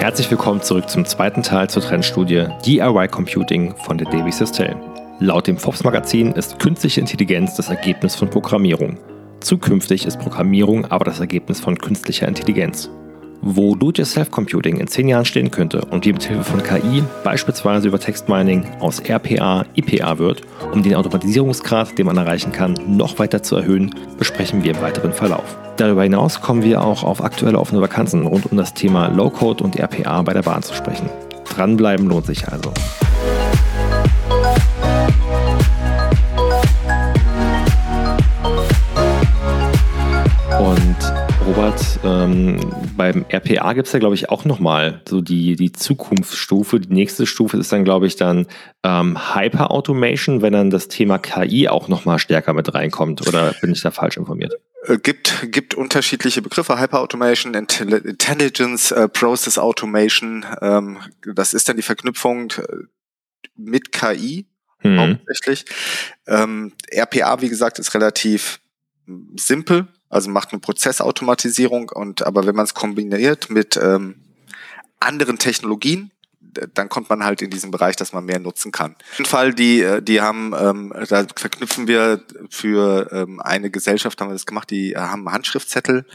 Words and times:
Herzlich 0.00 0.30
willkommen 0.30 0.62
zurück 0.62 0.88
zum 0.88 1.04
zweiten 1.04 1.42
Teil 1.42 1.68
zur 1.68 1.82
Trendstudie 1.82 2.46
DIY 2.64 3.08
Computing 3.08 3.74
von 3.84 3.98
der 3.98 4.08
Davy 4.08 4.32
Sistel. 4.32 4.74
Laut 5.18 5.46
dem 5.46 5.58
Forbes 5.58 5.84
Magazin 5.84 6.32
ist 6.32 6.58
künstliche 6.58 7.02
Intelligenz 7.02 7.54
das 7.56 7.68
Ergebnis 7.68 8.16
von 8.16 8.30
Programmierung. 8.30 8.96
Zukünftig 9.40 10.06
ist 10.06 10.18
Programmierung 10.18 10.86
aber 10.86 11.04
das 11.04 11.20
Ergebnis 11.20 11.60
von 11.60 11.76
künstlicher 11.76 12.26
Intelligenz. 12.26 12.88
Wo 13.42 13.74
Do-it-yourself-Computing 13.74 14.76
in 14.76 14.86
zehn 14.86 15.08
Jahren 15.08 15.24
stehen 15.24 15.50
könnte 15.50 15.80
und 15.90 16.04
wie 16.04 16.12
mit 16.12 16.22
Hilfe 16.22 16.44
von 16.44 16.62
KI, 16.62 17.02
beispielsweise 17.24 17.88
über 17.88 17.98
Textmining, 17.98 18.66
aus 18.80 19.00
RPA 19.00 19.64
IPA 19.74 20.18
wird, 20.18 20.42
um 20.72 20.82
den 20.82 20.94
Automatisierungsgrad, 20.94 21.96
den 21.96 22.04
man 22.06 22.18
erreichen 22.18 22.52
kann, 22.52 22.74
noch 22.86 23.18
weiter 23.18 23.42
zu 23.42 23.56
erhöhen, 23.56 23.94
besprechen 24.18 24.62
wir 24.62 24.72
im 24.72 24.82
weiteren 24.82 25.14
Verlauf. 25.14 25.56
Darüber 25.78 26.02
hinaus 26.02 26.42
kommen 26.42 26.62
wir 26.62 26.82
auch 26.82 27.02
auf 27.02 27.24
aktuelle 27.24 27.58
offene 27.58 27.80
Vakanzen 27.80 28.26
rund 28.26 28.52
um 28.52 28.58
das 28.58 28.74
Thema 28.74 29.08
Low-Code 29.08 29.64
und 29.64 29.80
RPA 29.80 30.20
bei 30.20 30.34
der 30.34 30.42
Bahn 30.42 30.62
zu 30.62 30.74
sprechen. 30.74 31.08
Dranbleiben 31.48 32.06
lohnt 32.06 32.26
sich 32.26 32.46
also. 32.46 32.70
Und 40.58 41.29
Robert, 41.46 41.98
ähm, 42.04 42.60
beim 42.96 43.24
RPA 43.28 43.72
gibt 43.72 43.86
es 43.86 43.92
ja, 43.92 43.98
glaube 43.98 44.14
ich, 44.14 44.28
auch 44.28 44.44
nochmal 44.44 45.00
so 45.08 45.20
die, 45.20 45.56
die 45.56 45.72
Zukunftsstufe. 45.72 46.80
Die 46.80 46.92
nächste 46.92 47.26
Stufe 47.26 47.56
ist 47.56 47.72
dann, 47.72 47.84
glaube 47.84 48.06
ich, 48.06 48.16
dann 48.16 48.46
ähm, 48.82 49.34
Hyper-Automation, 49.34 50.42
wenn 50.42 50.52
dann 50.52 50.70
das 50.70 50.88
Thema 50.88 51.18
KI 51.18 51.68
auch 51.68 51.88
nochmal 51.88 52.18
stärker 52.18 52.52
mit 52.52 52.72
reinkommt. 52.74 53.26
Oder 53.26 53.54
bin 53.60 53.72
ich 53.72 53.80
da 53.80 53.90
falsch 53.90 54.16
informiert? 54.16 54.54
Äh, 54.84 54.98
gibt, 54.98 55.46
gibt 55.50 55.74
unterschiedliche 55.74 56.42
Begriffe, 56.42 56.78
Hyper-Automation, 56.78 57.54
Intelligence, 57.54 58.92
äh, 58.92 59.08
Process 59.08 59.58
Automation. 59.58 60.44
Ähm, 60.60 60.98
das 61.34 61.54
ist 61.54 61.68
dann 61.68 61.76
die 61.76 61.82
Verknüpfung 61.82 62.52
äh, 62.52 62.76
mit 63.56 63.92
KI 63.92 64.46
mhm. 64.82 64.98
hauptsächlich. 64.98 65.64
Ähm, 66.26 66.72
RPA, 66.94 67.40
wie 67.40 67.48
gesagt, 67.48 67.78
ist 67.78 67.94
relativ 67.94 68.60
simpel, 69.36 69.88
also 70.10 70.28
macht 70.28 70.52
eine 70.52 70.60
Prozessautomatisierung 70.60 71.88
und 71.88 72.26
aber 72.26 72.44
wenn 72.46 72.56
man 72.56 72.64
es 72.64 72.74
kombiniert 72.74 73.48
mit 73.48 73.78
ähm, 73.80 74.16
anderen 74.98 75.38
Technologien, 75.38 76.10
dann 76.74 76.88
kommt 76.88 77.08
man 77.08 77.24
halt 77.24 77.42
in 77.42 77.50
diesen 77.50 77.70
Bereich, 77.70 77.94
dass 77.96 78.12
man 78.12 78.24
mehr 78.24 78.40
nutzen 78.40 78.72
kann. 78.72 78.96
Auf 79.12 79.18
jeden 79.18 79.30
Fall, 79.30 79.54
die, 79.54 79.82
äh, 79.82 80.02
die 80.02 80.20
haben, 80.20 80.52
ähm, 80.58 80.92
da 81.08 81.24
verknüpfen 81.36 81.86
wir 81.86 82.24
für 82.50 83.08
ähm, 83.12 83.40
eine 83.40 83.70
Gesellschaft, 83.70 84.20
haben 84.20 84.28
wir 84.28 84.34
das 84.34 84.46
gemacht, 84.46 84.70
die 84.70 84.96
haben 84.96 85.30
Handschriftzettel 85.30 86.06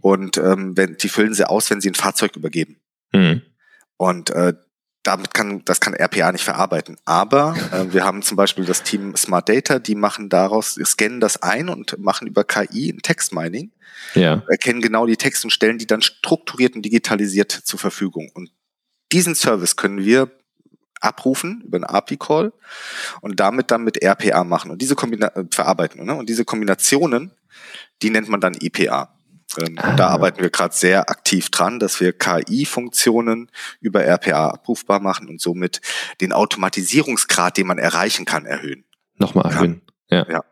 und 0.00 0.36
ähm, 0.36 0.76
wenn, 0.76 0.96
die 0.96 1.08
füllen 1.08 1.32
sie 1.32 1.48
aus, 1.48 1.70
wenn 1.70 1.80
sie 1.80 1.90
ein 1.90 1.94
Fahrzeug 1.94 2.36
übergeben. 2.36 2.80
Mhm. 3.12 3.42
Und 3.96 4.30
äh, 4.30 4.54
damit 5.02 5.34
kann, 5.34 5.64
das 5.64 5.80
kann 5.80 5.94
RPA 5.94 6.32
nicht 6.32 6.44
verarbeiten. 6.44 6.96
Aber 7.04 7.56
äh, 7.72 7.92
wir 7.92 8.04
haben 8.04 8.22
zum 8.22 8.36
Beispiel 8.36 8.64
das 8.64 8.82
Team 8.82 9.16
Smart 9.16 9.48
Data, 9.48 9.78
die 9.78 9.94
machen 9.94 10.28
daraus, 10.28 10.74
scannen 10.84 11.20
das 11.20 11.42
ein 11.42 11.68
und 11.68 11.98
machen 11.98 12.28
über 12.28 12.44
KI 12.44 12.90
ein 12.90 12.98
Textmining. 13.02 13.72
Ja. 14.14 14.42
Erkennen 14.48 14.80
genau 14.80 15.06
die 15.06 15.16
Texte 15.16 15.46
und 15.46 15.50
stellen 15.50 15.78
die 15.78 15.86
dann 15.86 16.02
strukturiert 16.02 16.74
und 16.74 16.82
digitalisiert 16.82 17.52
zur 17.52 17.78
Verfügung. 17.78 18.30
Und 18.34 18.50
diesen 19.12 19.34
Service 19.34 19.76
können 19.76 20.04
wir 20.04 20.30
abrufen 21.00 21.62
über 21.66 21.76
einen 21.76 21.84
API-Call 21.84 22.52
und 23.20 23.40
damit 23.40 23.70
dann 23.70 23.82
mit 23.82 24.02
RPA 24.02 24.44
machen 24.44 24.70
und 24.70 24.80
diese 24.80 24.94
Kombina 24.94 25.28
äh, 25.34 25.44
verarbeiten. 25.50 26.04
Ne? 26.04 26.14
Und 26.14 26.28
diese 26.28 26.44
Kombinationen, 26.44 27.32
die 28.02 28.10
nennt 28.10 28.28
man 28.28 28.40
dann 28.40 28.54
IPA. 28.54 29.12
Ähm, 29.60 29.76
ah. 29.78 29.94
Da 29.96 30.08
arbeiten 30.08 30.40
wir 30.40 30.50
gerade 30.50 30.74
sehr 30.74 31.10
aktiv 31.10 31.50
dran, 31.50 31.78
dass 31.78 32.00
wir 32.00 32.12
KI-Funktionen 32.12 33.50
über 33.80 34.04
RPA 34.04 34.50
abrufbar 34.50 35.00
machen 35.00 35.28
und 35.28 35.40
somit 35.40 35.80
den 36.20 36.32
Automatisierungsgrad, 36.32 37.56
den 37.56 37.66
man 37.66 37.78
erreichen 37.78 38.24
kann, 38.24 38.46
erhöhen. 38.46 38.84
Nochmal 39.16 39.52
erhöhen. 39.52 39.82
Ja. 40.08 40.26
ja. 40.28 40.44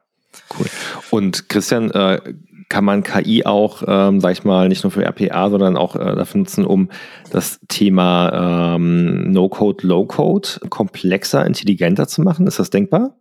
Cool. 0.58 0.66
Und 1.10 1.48
Christian, 1.48 1.90
äh, 1.90 2.34
kann 2.70 2.84
man 2.84 3.02
KI 3.02 3.44
auch, 3.44 3.82
ähm, 3.86 4.20
sag 4.20 4.32
ich 4.32 4.44
mal, 4.44 4.68
nicht 4.68 4.84
nur 4.84 4.92
für 4.92 5.04
RPA, 5.04 5.50
sondern 5.50 5.76
auch 5.76 5.96
äh, 5.96 6.14
dafür 6.14 6.38
nutzen, 6.38 6.64
um 6.64 6.88
das 7.30 7.60
Thema 7.68 8.76
ähm, 8.76 9.32
No-Code, 9.32 9.86
Low-Code 9.86 10.48
komplexer, 10.70 11.44
intelligenter 11.44 12.06
zu 12.06 12.22
machen? 12.22 12.46
Ist 12.46 12.60
das 12.60 12.70
denkbar? 12.70 13.16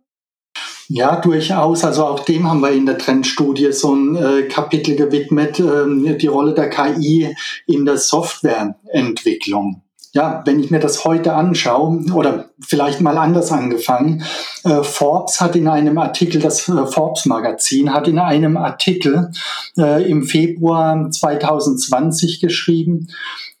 Ja, 0.92 1.20
durchaus. 1.20 1.84
Also 1.84 2.04
auch 2.04 2.20
dem 2.24 2.50
haben 2.50 2.62
wir 2.62 2.72
in 2.72 2.84
der 2.84 2.98
Trendstudie 2.98 3.70
so 3.72 3.94
ein 3.94 4.16
äh, 4.16 4.42
Kapitel 4.48 4.96
gewidmet, 4.96 5.60
äh, 5.60 6.16
die 6.16 6.26
Rolle 6.26 6.52
der 6.52 6.68
KI 6.68 7.32
in 7.66 7.84
der 7.84 7.96
Softwareentwicklung 7.96 9.82
ja, 10.12 10.42
wenn 10.44 10.58
ich 10.58 10.72
mir 10.72 10.80
das 10.80 11.04
heute 11.04 11.34
anschaue, 11.34 12.04
oder 12.12 12.50
vielleicht 12.60 13.00
mal 13.00 13.16
anders 13.16 13.52
angefangen, 13.52 14.24
äh, 14.64 14.82
Forbes 14.82 15.40
hat 15.40 15.54
in 15.54 15.68
einem 15.68 15.98
Artikel, 15.98 16.40
das 16.40 16.68
äh, 16.68 16.86
Forbes 16.86 17.26
Magazin 17.26 17.92
hat 17.92 18.08
in 18.08 18.18
einem 18.18 18.56
Artikel 18.56 19.30
äh, 19.78 20.10
im 20.10 20.24
Februar 20.24 21.10
2020 21.10 22.40
geschrieben, 22.40 23.08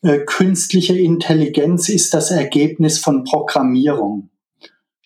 äh, 0.02 0.18
künstliche 0.26 0.98
Intelligenz 0.98 1.88
ist 1.88 2.14
das 2.14 2.32
Ergebnis 2.32 2.98
von 2.98 3.22
Programmierung. 3.22 4.30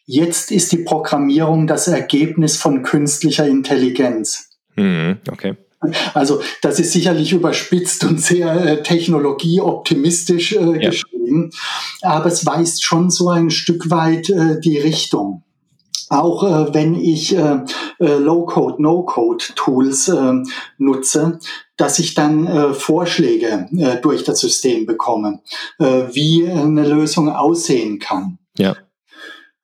Jetzt 0.06 0.52
ist 0.52 0.72
die 0.72 0.78
Programmierung 0.78 1.66
das 1.66 1.88
Ergebnis 1.88 2.56
von 2.56 2.82
künstlicher 2.82 3.46
Intelligenz. 3.46 4.50
Mhm, 4.76 5.18
okay. 5.30 5.56
Also 6.14 6.40
das 6.62 6.80
ist 6.80 6.92
sicherlich 6.92 7.32
überspitzt 7.32 8.04
und 8.04 8.20
sehr 8.20 8.52
äh, 8.52 8.82
technologieoptimistisch 8.82 10.52
äh, 10.52 10.82
ja. 10.82 10.90
geschrieben, 10.90 11.50
aber 12.02 12.26
es 12.26 12.46
weist 12.46 12.84
schon 12.84 13.10
so 13.10 13.28
ein 13.28 13.50
Stück 13.50 13.90
weit 13.90 14.30
äh, 14.30 14.60
die 14.60 14.78
Richtung. 14.78 15.42
Auch 16.10 16.44
äh, 16.44 16.74
wenn 16.74 16.94
ich 16.94 17.36
äh, 17.36 17.60
äh, 17.98 18.16
Low-Code, 18.16 18.82
No-Code-Tools 18.82 20.12
nutze, 20.78 21.38
dass 21.76 21.98
ich 21.98 22.14
dann 22.14 22.74
Vorschläge 22.74 23.68
durch 24.02 24.22
das 24.22 24.40
System 24.40 24.86
bekomme, 24.86 25.40
wie 25.78 26.48
eine 26.48 26.86
Lösung 26.86 27.30
aussehen 27.30 27.98
kann. 27.98 28.38
Ja. 28.56 28.76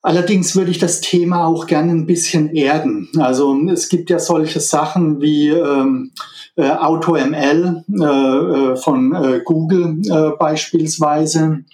Allerdings 0.02 0.56
würde 0.56 0.70
ich 0.70 0.78
das 0.78 1.02
Thema 1.02 1.46
auch 1.46 1.66
gerne 1.66 1.92
ein 1.92 2.06
bisschen 2.06 2.54
erden. 2.54 3.08
Also 3.18 3.54
es 3.68 3.90
gibt 3.90 4.08
ja 4.08 4.18
solche 4.18 4.60
Sachen 4.60 5.20
wie 5.20 5.48
ähm, 5.48 6.12
äh, 6.56 6.70
AutoML 6.70 7.84
äh, 7.88 8.04
äh, 8.04 8.76
von 8.76 9.14
äh, 9.14 9.40
Google 9.44 10.00
äh, 10.10 10.36
beispielsweise 10.38 11.64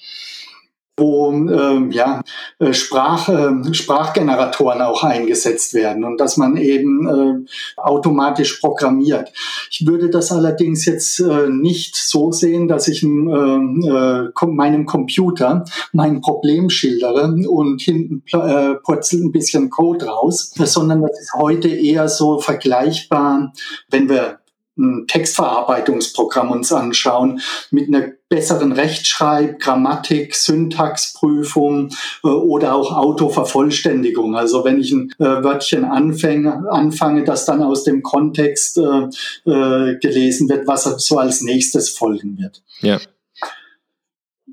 wo 0.96 1.30
ähm, 1.30 1.90
ja, 1.90 2.22
Sprach, 2.70 3.28
äh, 3.28 3.74
Sprachgeneratoren 3.74 4.80
auch 4.80 5.02
eingesetzt 5.02 5.74
werden 5.74 6.04
und 6.04 6.18
dass 6.18 6.36
man 6.36 6.56
eben 6.56 7.06
äh, 7.46 7.80
automatisch 7.80 8.60
programmiert. 8.60 9.30
Ich 9.70 9.86
würde 9.86 10.08
das 10.08 10.32
allerdings 10.32 10.86
jetzt 10.86 11.20
äh, 11.20 11.48
nicht 11.48 11.96
so 11.96 12.32
sehen, 12.32 12.66
dass 12.68 12.88
ich 12.88 13.02
äh, 13.02 13.06
äh, 13.06 14.46
meinem 14.46 14.86
Computer 14.86 15.64
mein 15.92 16.20
Problem 16.20 16.70
schildere 16.70 17.34
und 17.48 17.82
hinten 17.82 18.22
äh, 18.32 18.74
purzelt 18.76 19.22
ein 19.24 19.32
bisschen 19.32 19.70
Code 19.70 20.06
raus, 20.06 20.52
sondern 20.56 21.02
das 21.02 21.20
ist 21.20 21.32
heute 21.34 21.68
eher 21.68 22.08
so 22.08 22.38
vergleichbar, 22.38 23.52
wenn 23.90 24.08
wir 24.08 24.40
ein 24.78 25.06
Textverarbeitungsprogramm 25.06 26.50
uns 26.50 26.72
anschauen 26.72 27.40
mit 27.70 27.88
einer 27.88 28.12
besseren 28.28 28.72
Rechtschreib-, 28.72 29.58
Grammatik, 29.60 30.34
Syntaxprüfung 30.34 31.90
äh, 32.24 32.28
oder 32.28 32.74
auch 32.74 32.92
Autovervollständigung. 32.92 34.36
Also 34.36 34.64
wenn 34.64 34.80
ich 34.80 34.92
ein 34.92 35.12
äh, 35.18 35.24
Wörtchen 35.24 35.84
anfange, 35.84 36.64
anfange, 36.70 37.24
das 37.24 37.44
dann 37.44 37.62
aus 37.62 37.84
dem 37.84 38.02
Kontext 38.02 38.78
äh, 38.78 39.50
äh, 39.50 39.98
gelesen 39.98 40.48
wird, 40.48 40.66
was 40.66 40.84
so 40.84 41.18
als 41.18 41.42
nächstes 41.42 41.90
folgen 41.90 42.38
wird. 42.38 42.62
Ja. 42.80 43.00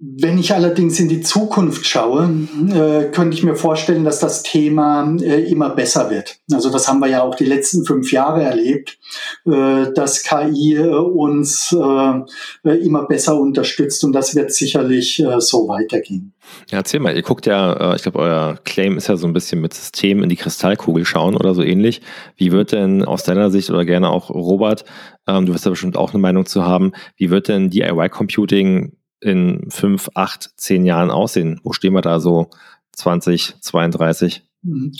Wenn 0.05 0.37
ich 0.37 0.53
allerdings 0.53 0.99
in 0.99 1.07
die 1.07 1.21
Zukunft 1.21 1.85
schaue, 1.85 2.29
äh, 2.69 3.05
könnte 3.11 3.37
ich 3.37 3.43
mir 3.43 3.55
vorstellen, 3.55 4.03
dass 4.03 4.19
das 4.19 4.43
Thema 4.43 5.15
äh, 5.21 5.49
immer 5.49 5.69
besser 5.69 6.09
wird. 6.09 6.39
Also 6.51 6.69
das 6.69 6.89
haben 6.89 6.99
wir 6.99 7.07
ja 7.07 7.23
auch 7.23 7.35
die 7.35 7.45
letzten 7.45 7.85
fünf 7.85 8.11
Jahre 8.11 8.43
erlebt, 8.43 8.97
äh, 9.45 9.93
dass 9.95 10.23
KI 10.23 10.75
äh, 10.75 10.89
uns 10.89 11.71
äh, 11.71 12.69
äh, 12.69 12.85
immer 12.85 13.07
besser 13.07 13.39
unterstützt 13.39 14.03
und 14.03 14.11
das 14.11 14.35
wird 14.35 14.51
sicherlich 14.51 15.23
so 15.37 15.69
weitergehen. 15.69 16.33
Ja, 16.69 16.79
erzähl 16.79 16.99
mal, 16.99 17.15
ihr 17.15 17.21
guckt 17.21 17.45
ja, 17.45 17.95
ich 17.95 18.01
glaube, 18.01 18.19
euer 18.19 18.59
Claim 18.65 18.97
ist 18.97 19.07
ja 19.07 19.15
so 19.15 19.25
ein 19.25 19.33
bisschen 19.33 19.61
mit 19.61 19.73
System 19.73 20.21
in 20.21 20.27
die 20.27 20.35
Kristallkugel 20.35 21.05
schauen 21.05 21.35
oder 21.35 21.53
so 21.53 21.63
ähnlich. 21.63 22.01
Wie 22.35 22.51
wird 22.51 22.73
denn 22.73 23.05
aus 23.05 23.23
deiner 23.23 23.51
Sicht 23.51 23.69
oder 23.69 23.85
gerne 23.85 24.09
auch 24.09 24.29
Robert, 24.29 24.83
ähm, 25.27 25.45
du 25.45 25.53
wirst 25.53 25.65
da 25.65 25.69
bestimmt 25.69 25.95
auch 25.95 26.11
eine 26.13 26.21
Meinung 26.21 26.45
zu 26.45 26.65
haben, 26.65 26.91
wie 27.15 27.29
wird 27.29 27.47
denn 27.47 27.69
DIY 27.69 28.09
Computing 28.09 28.97
in 29.23 29.65
fünf, 29.69 30.09
acht, 30.13 30.51
zehn 30.57 30.85
Jahren 30.85 31.11
aussehen? 31.11 31.59
Wo 31.63 31.73
stehen 31.73 31.93
wir 31.93 32.01
da 32.01 32.19
so 32.19 32.49
2032? 32.93 34.43
Mhm. 34.61 34.93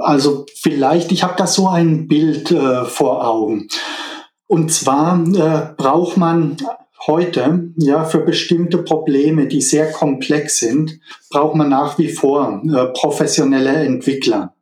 Also 0.00 0.46
vielleicht, 0.56 1.12
ich 1.12 1.22
habe 1.22 1.34
da 1.36 1.46
so 1.46 1.68
ein 1.68 2.08
Bild 2.08 2.50
äh, 2.50 2.84
vor 2.84 3.26
Augen. 3.26 3.68
Und 4.46 4.72
zwar 4.72 5.22
äh, 5.26 5.74
braucht 5.76 6.16
man 6.16 6.56
Heute, 7.06 7.70
ja, 7.76 8.04
für 8.04 8.20
bestimmte 8.20 8.78
Probleme, 8.78 9.46
die 9.46 9.60
sehr 9.60 9.92
komplex 9.92 10.58
sind, 10.58 11.00
braucht 11.28 11.54
man 11.54 11.68
nach 11.68 11.98
wie 11.98 12.08
vor 12.08 12.62
äh, 12.64 12.86
professionelle 12.98 13.74
Entwickler. 13.74 14.54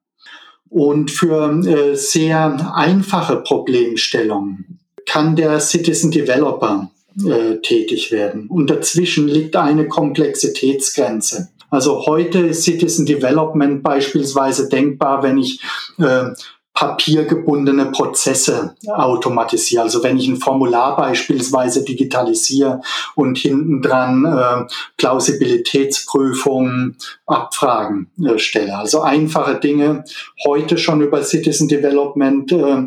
Und 0.68 1.12
für 1.12 1.64
äh, 1.64 1.94
sehr 1.94 2.74
einfache 2.74 3.36
Problemstellungen 3.36 4.80
kann 5.06 5.36
der 5.36 5.60
Citizen 5.60 6.10
Developer 6.10 6.90
äh, 7.26 7.58
tätig 7.58 8.12
werden. 8.12 8.48
Und 8.48 8.70
dazwischen 8.70 9.28
liegt 9.28 9.56
eine 9.56 9.88
Komplexitätsgrenze. 9.88 11.48
Also 11.70 12.06
heute 12.06 12.40
ist 12.40 12.64
Citizen 12.64 13.06
Development 13.06 13.82
beispielsweise 13.82 14.68
denkbar, 14.68 15.22
wenn 15.22 15.38
ich 15.38 15.60
äh, 15.98 16.30
papiergebundene 16.74 17.86
Prozesse 17.86 18.76
automatisiere. 18.88 19.82
Also 19.82 20.02
wenn 20.02 20.16
ich 20.16 20.26
ein 20.26 20.38
Formular 20.38 20.96
beispielsweise 20.96 21.84
digitalisiere 21.84 22.80
und 23.14 23.38
hinten 23.38 23.82
dran 23.82 24.24
äh, 24.24 24.64
Plausibilitätsprüfungen, 24.96 26.96
Abfragen 27.26 28.10
äh, 28.24 28.38
stelle. 28.38 28.74
Also 28.76 29.02
einfache 29.02 29.56
Dinge 29.56 30.04
heute 30.44 30.78
schon 30.78 31.02
über 31.02 31.22
Citizen 31.22 31.68
Development 31.68 32.50
äh, 32.52 32.84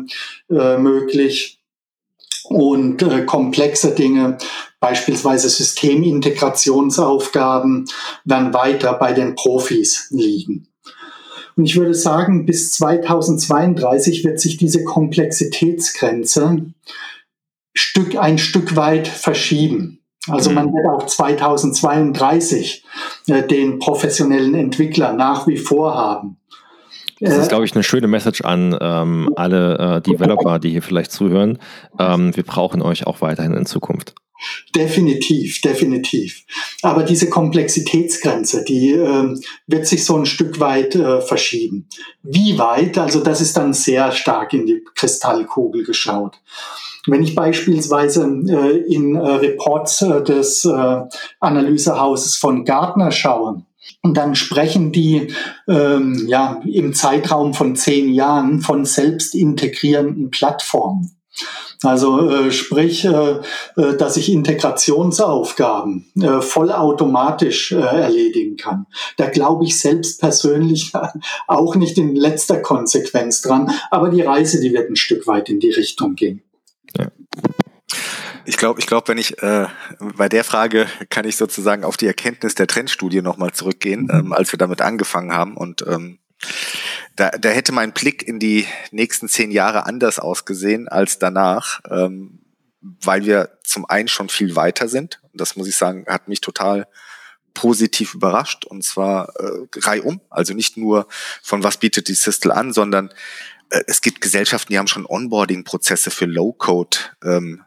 äh, 0.50 0.78
möglich 0.78 1.55
und 2.48 3.02
äh, 3.02 3.24
komplexe 3.24 3.92
Dinge, 3.92 4.38
beispielsweise 4.80 5.48
Systemintegrationsaufgaben, 5.48 7.86
werden 8.24 8.54
weiter 8.54 8.94
bei 8.94 9.12
den 9.12 9.34
Profis 9.34 10.08
liegen. 10.10 10.68
Und 11.56 11.64
ich 11.64 11.76
würde 11.76 11.94
sagen, 11.94 12.44
bis 12.44 12.72
2032 12.72 14.24
wird 14.24 14.40
sich 14.40 14.58
diese 14.58 14.84
Komplexitätsgrenze 14.84 16.66
Stück, 17.72 18.16
ein 18.16 18.38
Stück 18.38 18.76
weit 18.76 19.08
verschieben. 19.08 20.00
Also 20.28 20.50
man 20.50 20.66
mhm. 20.66 20.74
wird 20.74 20.86
auch 20.86 21.06
2032 21.06 22.84
äh, 23.28 23.42
den 23.42 23.78
professionellen 23.78 24.54
Entwickler 24.54 25.12
nach 25.12 25.46
wie 25.46 25.56
vor 25.56 25.94
haben. 25.94 26.38
Das 27.20 27.36
ist, 27.36 27.46
äh, 27.46 27.48
glaube 27.48 27.64
ich, 27.64 27.74
eine 27.74 27.82
schöne 27.82 28.06
Message 28.06 28.42
an 28.42 28.76
ähm, 28.80 29.30
alle 29.36 29.78
äh, 29.78 30.00
Developer, 30.00 30.58
die 30.58 30.70
hier 30.70 30.82
vielleicht 30.82 31.12
zuhören. 31.12 31.58
Ähm, 31.98 32.34
wir 32.36 32.42
brauchen 32.42 32.82
euch 32.82 33.06
auch 33.06 33.20
weiterhin 33.20 33.54
in 33.54 33.66
Zukunft. 33.66 34.14
Definitiv, 34.74 35.62
definitiv. 35.62 36.44
Aber 36.82 37.04
diese 37.04 37.30
Komplexitätsgrenze, 37.30 38.64
die 38.64 38.90
äh, 38.90 39.34
wird 39.66 39.86
sich 39.86 40.04
so 40.04 40.16
ein 40.16 40.26
Stück 40.26 40.60
weit 40.60 40.94
äh, 40.94 41.22
verschieben. 41.22 41.88
Wie 42.22 42.58
weit? 42.58 42.98
Also 42.98 43.20
das 43.20 43.40
ist 43.40 43.56
dann 43.56 43.72
sehr 43.72 44.12
stark 44.12 44.52
in 44.52 44.66
die 44.66 44.84
Kristallkugel 44.94 45.84
geschaut. 45.84 46.36
Wenn 47.06 47.22
ich 47.22 47.34
beispielsweise 47.34 48.24
äh, 48.24 48.78
in 48.92 49.14
äh, 49.14 49.20
Reports 49.20 50.02
äh, 50.02 50.22
des 50.22 50.68
Analysehauses 51.40 52.36
von 52.36 52.64
Gartner 52.64 53.12
schaue, 53.12 53.62
und 54.06 54.14
dann 54.14 54.36
sprechen 54.36 54.92
die 54.92 55.34
ähm, 55.66 56.26
ja 56.28 56.60
im 56.64 56.94
Zeitraum 56.94 57.54
von 57.54 57.74
zehn 57.74 58.12
Jahren 58.12 58.60
von 58.60 58.84
selbst 58.84 59.34
integrierenden 59.34 60.30
Plattformen. 60.30 61.16
Also 61.82 62.30
äh, 62.30 62.52
sprich, 62.52 63.04
äh, 63.04 63.40
äh, 63.76 63.96
dass 63.98 64.16
ich 64.16 64.32
Integrationsaufgaben 64.32 66.06
äh, 66.22 66.40
vollautomatisch 66.40 67.72
äh, 67.72 67.80
erledigen 67.80 68.56
kann. 68.56 68.86
Da 69.16 69.28
glaube 69.28 69.64
ich 69.64 69.78
selbst 69.78 70.20
persönlich 70.20 70.92
auch 71.48 71.74
nicht 71.74 71.98
in 71.98 72.14
letzter 72.14 72.62
Konsequenz 72.62 73.42
dran, 73.42 73.72
aber 73.90 74.08
die 74.08 74.22
Reise, 74.22 74.60
die 74.60 74.72
wird 74.72 74.88
ein 74.88 74.96
Stück 74.96 75.26
weit 75.26 75.48
in 75.48 75.58
die 75.58 75.70
Richtung 75.70 76.14
gehen. 76.14 76.42
Ja. 76.96 77.08
Ich 78.46 78.56
glaube, 78.56 78.78
ich 78.80 78.86
glaube, 78.86 79.08
wenn 79.08 79.18
ich 79.18 79.42
äh, 79.42 79.66
bei 79.98 80.28
der 80.28 80.44
Frage 80.44 80.86
kann 81.10 81.26
ich 81.26 81.36
sozusagen 81.36 81.84
auf 81.84 81.96
die 81.96 82.06
Erkenntnis 82.06 82.54
der 82.54 82.68
Trendstudie 82.68 83.20
nochmal 83.20 83.52
zurückgehen, 83.52 84.04
mhm. 84.04 84.10
ähm, 84.10 84.32
als 84.32 84.52
wir 84.52 84.58
damit 84.58 84.80
angefangen 84.80 85.32
haben 85.32 85.56
und 85.56 85.84
ähm, 85.86 86.18
da, 87.16 87.30
da 87.30 87.48
hätte 87.48 87.72
mein 87.72 87.92
Blick 87.92 88.22
in 88.22 88.38
die 88.38 88.66
nächsten 88.90 89.28
zehn 89.28 89.50
Jahre 89.50 89.86
anders 89.86 90.18
ausgesehen 90.18 90.86
als 90.86 91.18
danach, 91.18 91.80
ähm, 91.90 92.40
weil 92.80 93.24
wir 93.24 93.58
zum 93.64 93.86
einen 93.86 94.08
schon 94.08 94.28
viel 94.28 94.54
weiter 94.54 94.88
sind. 94.88 95.20
Und 95.32 95.40
das 95.40 95.56
muss 95.56 95.66
ich 95.66 95.76
sagen, 95.76 96.04
hat 96.06 96.28
mich 96.28 96.40
total 96.40 96.86
positiv 97.54 98.14
überrascht 98.14 98.66
und 98.66 98.84
zwar 98.84 99.30
äh, 99.36 99.66
reihum. 99.76 100.20
Also 100.28 100.52
nicht 100.52 100.76
nur 100.76 101.08
von 101.42 101.64
was 101.64 101.78
bietet 101.78 102.08
die 102.08 102.14
Sistel 102.14 102.52
an, 102.52 102.72
sondern 102.72 103.08
äh, 103.70 103.80
es 103.86 104.02
gibt 104.02 104.20
Gesellschaften, 104.20 104.72
die 104.72 104.78
haben 104.78 104.88
schon 104.88 105.06
Onboarding-Prozesse 105.06 106.10
für 106.10 106.26
Low-Code-Kollegen. 106.26 107.58
Ähm, 107.58 107.65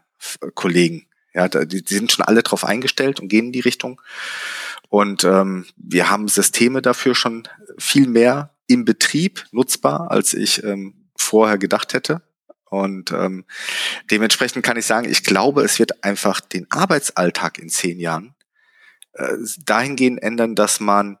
ja, 1.32 1.48
die, 1.48 1.82
die 1.84 1.94
sind 1.94 2.12
schon 2.12 2.24
alle 2.24 2.42
drauf 2.42 2.64
eingestellt 2.64 3.20
und 3.20 3.28
gehen 3.28 3.46
in 3.46 3.52
die 3.52 3.60
Richtung. 3.60 4.00
Und 4.88 5.24
ähm, 5.24 5.66
wir 5.76 6.10
haben 6.10 6.28
Systeme 6.28 6.82
dafür 6.82 7.14
schon 7.14 7.46
viel 7.78 8.08
mehr 8.08 8.54
im 8.66 8.84
Betrieb 8.84 9.46
nutzbar, 9.52 10.10
als 10.10 10.34
ich 10.34 10.64
ähm, 10.64 11.08
vorher 11.16 11.58
gedacht 11.58 11.94
hätte. 11.94 12.22
Und 12.64 13.12
ähm, 13.12 13.44
dementsprechend 14.10 14.64
kann 14.64 14.76
ich 14.76 14.86
sagen, 14.86 15.08
ich 15.08 15.24
glaube, 15.24 15.62
es 15.62 15.78
wird 15.78 16.04
einfach 16.04 16.40
den 16.40 16.70
Arbeitsalltag 16.70 17.58
in 17.58 17.68
zehn 17.68 17.98
Jahren 17.98 18.34
äh, 19.12 19.36
dahingehend 19.64 20.22
ändern, 20.22 20.54
dass 20.54 20.80
man 20.80 21.18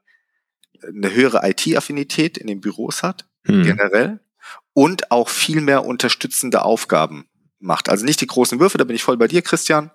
eine 0.82 1.12
höhere 1.12 1.40
IT-Affinität 1.48 2.38
in 2.38 2.46
den 2.46 2.60
Büros 2.60 3.02
hat, 3.02 3.26
hm. 3.44 3.64
generell, 3.64 4.20
und 4.72 5.10
auch 5.10 5.28
viel 5.28 5.60
mehr 5.60 5.84
unterstützende 5.84 6.62
Aufgaben 6.62 7.28
macht. 7.60 7.88
Also 7.88 8.04
nicht 8.04 8.20
die 8.20 8.26
großen 8.26 8.58
Würfe, 8.60 8.78
da 8.78 8.84
bin 8.84 8.96
ich 8.96 9.02
voll 9.02 9.16
bei 9.16 9.28
dir, 9.28 9.42
Christian. 9.42 9.90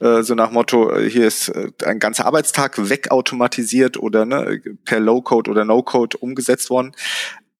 Äh, 0.00 0.22
so 0.22 0.34
nach 0.34 0.50
Motto, 0.50 0.92
äh, 0.92 1.08
hier 1.08 1.26
ist 1.26 1.48
äh, 1.48 1.70
ein 1.84 1.98
ganzer 1.98 2.26
Arbeitstag 2.26 2.88
wegautomatisiert 2.88 3.96
oder 3.96 4.24
ne, 4.24 4.60
per 4.84 5.00
Low-Code 5.00 5.50
oder 5.50 5.64
No-Code 5.64 6.18
umgesetzt 6.18 6.70
worden. 6.70 6.92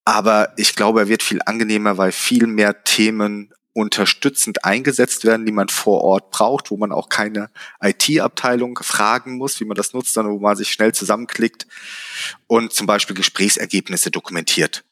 Aber 0.05 0.53
ich 0.57 0.75
glaube, 0.75 1.01
er 1.01 1.09
wird 1.09 1.23
viel 1.23 1.41
angenehmer, 1.45 1.99
weil 1.99 2.13
viel 2.13 2.47
mehr 2.47 2.83
Themen 2.85 3.53
unterstützend 3.75 4.65
eingesetzt 4.65 5.25
werden, 5.25 5.47
die 5.47 5.53
man 5.53 5.69
vor 5.69 6.01
Ort 6.01 6.31
braucht, 6.31 6.71
wo 6.71 6.77
man 6.77 6.91
auch 6.91 7.09
keine 7.09 7.51
IT-Abteilung 7.81 8.79
fragen 8.83 9.37
muss, 9.37 9.61
wie 9.61 9.65
man 9.65 9.77
das 9.77 9.93
nutzt, 9.93 10.15
sondern 10.15 10.35
wo 10.35 10.41
man 10.41 10.57
sich 10.57 10.73
schnell 10.73 10.93
zusammenklickt 10.93 11.67
und 12.49 12.73
zum 12.73 12.89
Beispiel 12.89 13.15
Gesprächsergebnisse 13.15 14.11
dokumentiert 14.11 14.85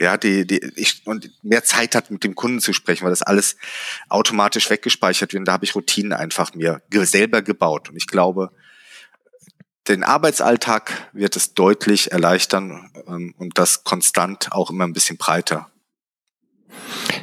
ja, 0.00 0.16
die, 0.16 0.46
die, 0.46 0.60
ich, 0.76 1.06
und 1.06 1.30
mehr 1.42 1.64
Zeit 1.64 1.94
hat, 1.94 2.10
mit 2.10 2.24
dem 2.24 2.34
Kunden 2.34 2.60
zu 2.60 2.72
sprechen, 2.72 3.04
weil 3.04 3.10
das 3.10 3.22
alles 3.22 3.56
automatisch 4.08 4.68
weggespeichert 4.70 5.32
wird. 5.32 5.40
Und 5.40 5.44
da 5.46 5.52
habe 5.52 5.64
ich 5.64 5.74
Routinen 5.74 6.12
einfach 6.12 6.54
mir 6.54 6.82
selber 6.90 7.42
gebaut. 7.42 7.90
Und 7.90 7.96
ich 7.96 8.06
glaube, 8.06 8.50
den 9.88 10.04
Arbeitsalltag 10.04 11.10
wird 11.12 11.36
es 11.36 11.54
deutlich 11.54 12.12
erleichtern 12.12 12.90
ähm, 13.06 13.34
und 13.38 13.58
das 13.58 13.84
konstant 13.84 14.52
auch 14.52 14.70
immer 14.70 14.84
ein 14.84 14.92
bisschen 14.92 15.16
breiter. 15.16 15.68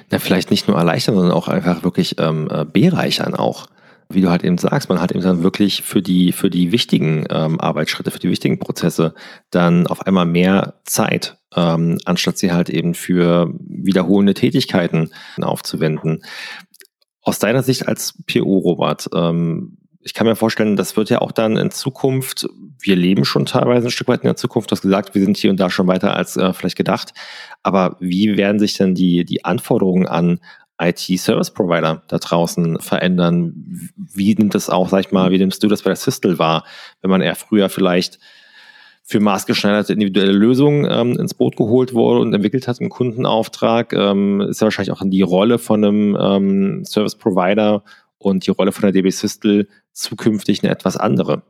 Na, 0.09 0.19
vielleicht 0.19 0.51
nicht 0.51 0.67
nur 0.67 0.77
erleichtern, 0.77 1.15
sondern 1.15 1.33
auch 1.33 1.47
einfach 1.47 1.83
wirklich 1.83 2.17
ähm, 2.19 2.49
äh, 2.51 2.65
bereichern 2.65 3.35
auch 3.35 3.67
wie 4.11 4.21
du 4.21 4.29
halt 4.29 4.43
eben 4.43 4.57
sagst, 4.57 4.89
man 4.89 4.99
hat 4.99 5.11
eben 5.11 5.21
dann 5.21 5.43
wirklich 5.43 5.83
für 5.83 6.01
die, 6.01 6.31
für 6.31 6.49
die 6.49 6.71
wichtigen 6.71 7.25
ähm, 7.29 7.59
Arbeitsschritte, 7.59 8.09
für 8.09 8.19
die 8.19 8.29
wichtigen 8.29 8.57
Prozesse 8.57 9.13
dann 9.51 9.85
auf 9.85 10.05
einmal 10.07 10.25
mehr 10.25 10.79
Zeit, 10.83 11.37
ähm, 11.55 11.99
anstatt 12.05 12.37
sie 12.37 12.51
halt 12.51 12.69
eben 12.69 12.95
für 12.95 13.53
wiederholende 13.59 14.33
Tätigkeiten 14.33 15.11
aufzuwenden. 15.39 16.23
Aus 17.21 17.37
deiner 17.37 17.61
Sicht 17.61 17.87
als 17.87 18.17
PO, 18.25 18.57
Robert, 18.57 19.09
ähm, 19.13 19.77
ich 20.01 20.13
kann 20.13 20.25
mir 20.25 20.35
vorstellen, 20.35 20.75
das 20.75 20.97
wird 20.97 21.09
ja 21.11 21.19
auch 21.19 21.31
dann 21.31 21.57
in 21.57 21.69
Zukunft, 21.69 22.47
wir 22.79 22.95
leben 22.95 23.25
schon 23.25 23.45
teilweise 23.45 23.89
ein 23.89 23.91
Stück 23.91 24.07
weit 24.07 24.21
in 24.21 24.27
der 24.27 24.37
Zukunft, 24.37 24.71
du 24.71 24.75
hast 24.75 24.81
gesagt, 24.81 25.13
wir 25.13 25.21
sind 25.21 25.37
hier 25.37 25.51
und 25.51 25.59
da 25.59 25.69
schon 25.69 25.87
weiter 25.87 26.15
als 26.15 26.35
äh, 26.35 26.51
vielleicht 26.53 26.77
gedacht, 26.77 27.13
aber 27.61 27.97
wie 27.99 28.37
werden 28.37 28.59
sich 28.59 28.75
denn 28.75 28.95
die, 28.95 29.25
die 29.25 29.45
Anforderungen 29.45 30.07
an 30.07 30.39
IT-Service-Provider 30.79 32.03
da 32.07 32.17
draußen 32.17 32.79
verändern? 32.79 33.89
Wie 33.95 34.36
nimmt 34.36 34.55
das 34.55 34.69
auch, 34.69 34.89
sag 34.89 35.01
ich 35.01 35.12
mal, 35.12 35.31
wie 35.31 35.38
nimmst 35.38 35.63
du 35.63 35.67
das 35.67 35.83
bei 35.83 35.89
der 35.89 35.98
Sistel 35.98 36.39
wahr, 36.39 36.65
wenn 37.01 37.09
man 37.12 37.21
eher 37.21 37.36
früher 37.36 37.69
vielleicht 37.69 38.19
für 39.03 39.19
maßgeschneiderte 39.19 39.93
individuelle 39.93 40.31
Lösungen 40.31 40.88
ähm, 40.89 41.19
ins 41.19 41.33
Boot 41.33 41.55
geholt 41.55 41.95
wurde 41.95 42.19
und 42.19 42.31
entwickelt 42.31 42.67
hat 42.67 42.79
im 42.79 42.89
Kundenauftrag, 42.89 43.91
ähm, 43.93 44.41
ist 44.41 44.62
ja 44.62 44.65
wahrscheinlich 44.65 44.91
auch 44.91 45.01
die 45.03 45.24
Rolle 45.24 45.57
von 45.57 45.83
einem 45.83 46.17
ähm, 46.19 46.86
Service 46.86 47.15
Provider 47.15 47.83
und 48.19 48.45
die 48.45 48.51
Rolle 48.51 48.71
von 48.71 48.83
der 48.83 48.91
DB 48.91 49.09
Sistel 49.09 49.67
zukünftig 49.93 50.63
eine 50.63 50.71
etwas 50.71 50.95
andere. 50.95 51.41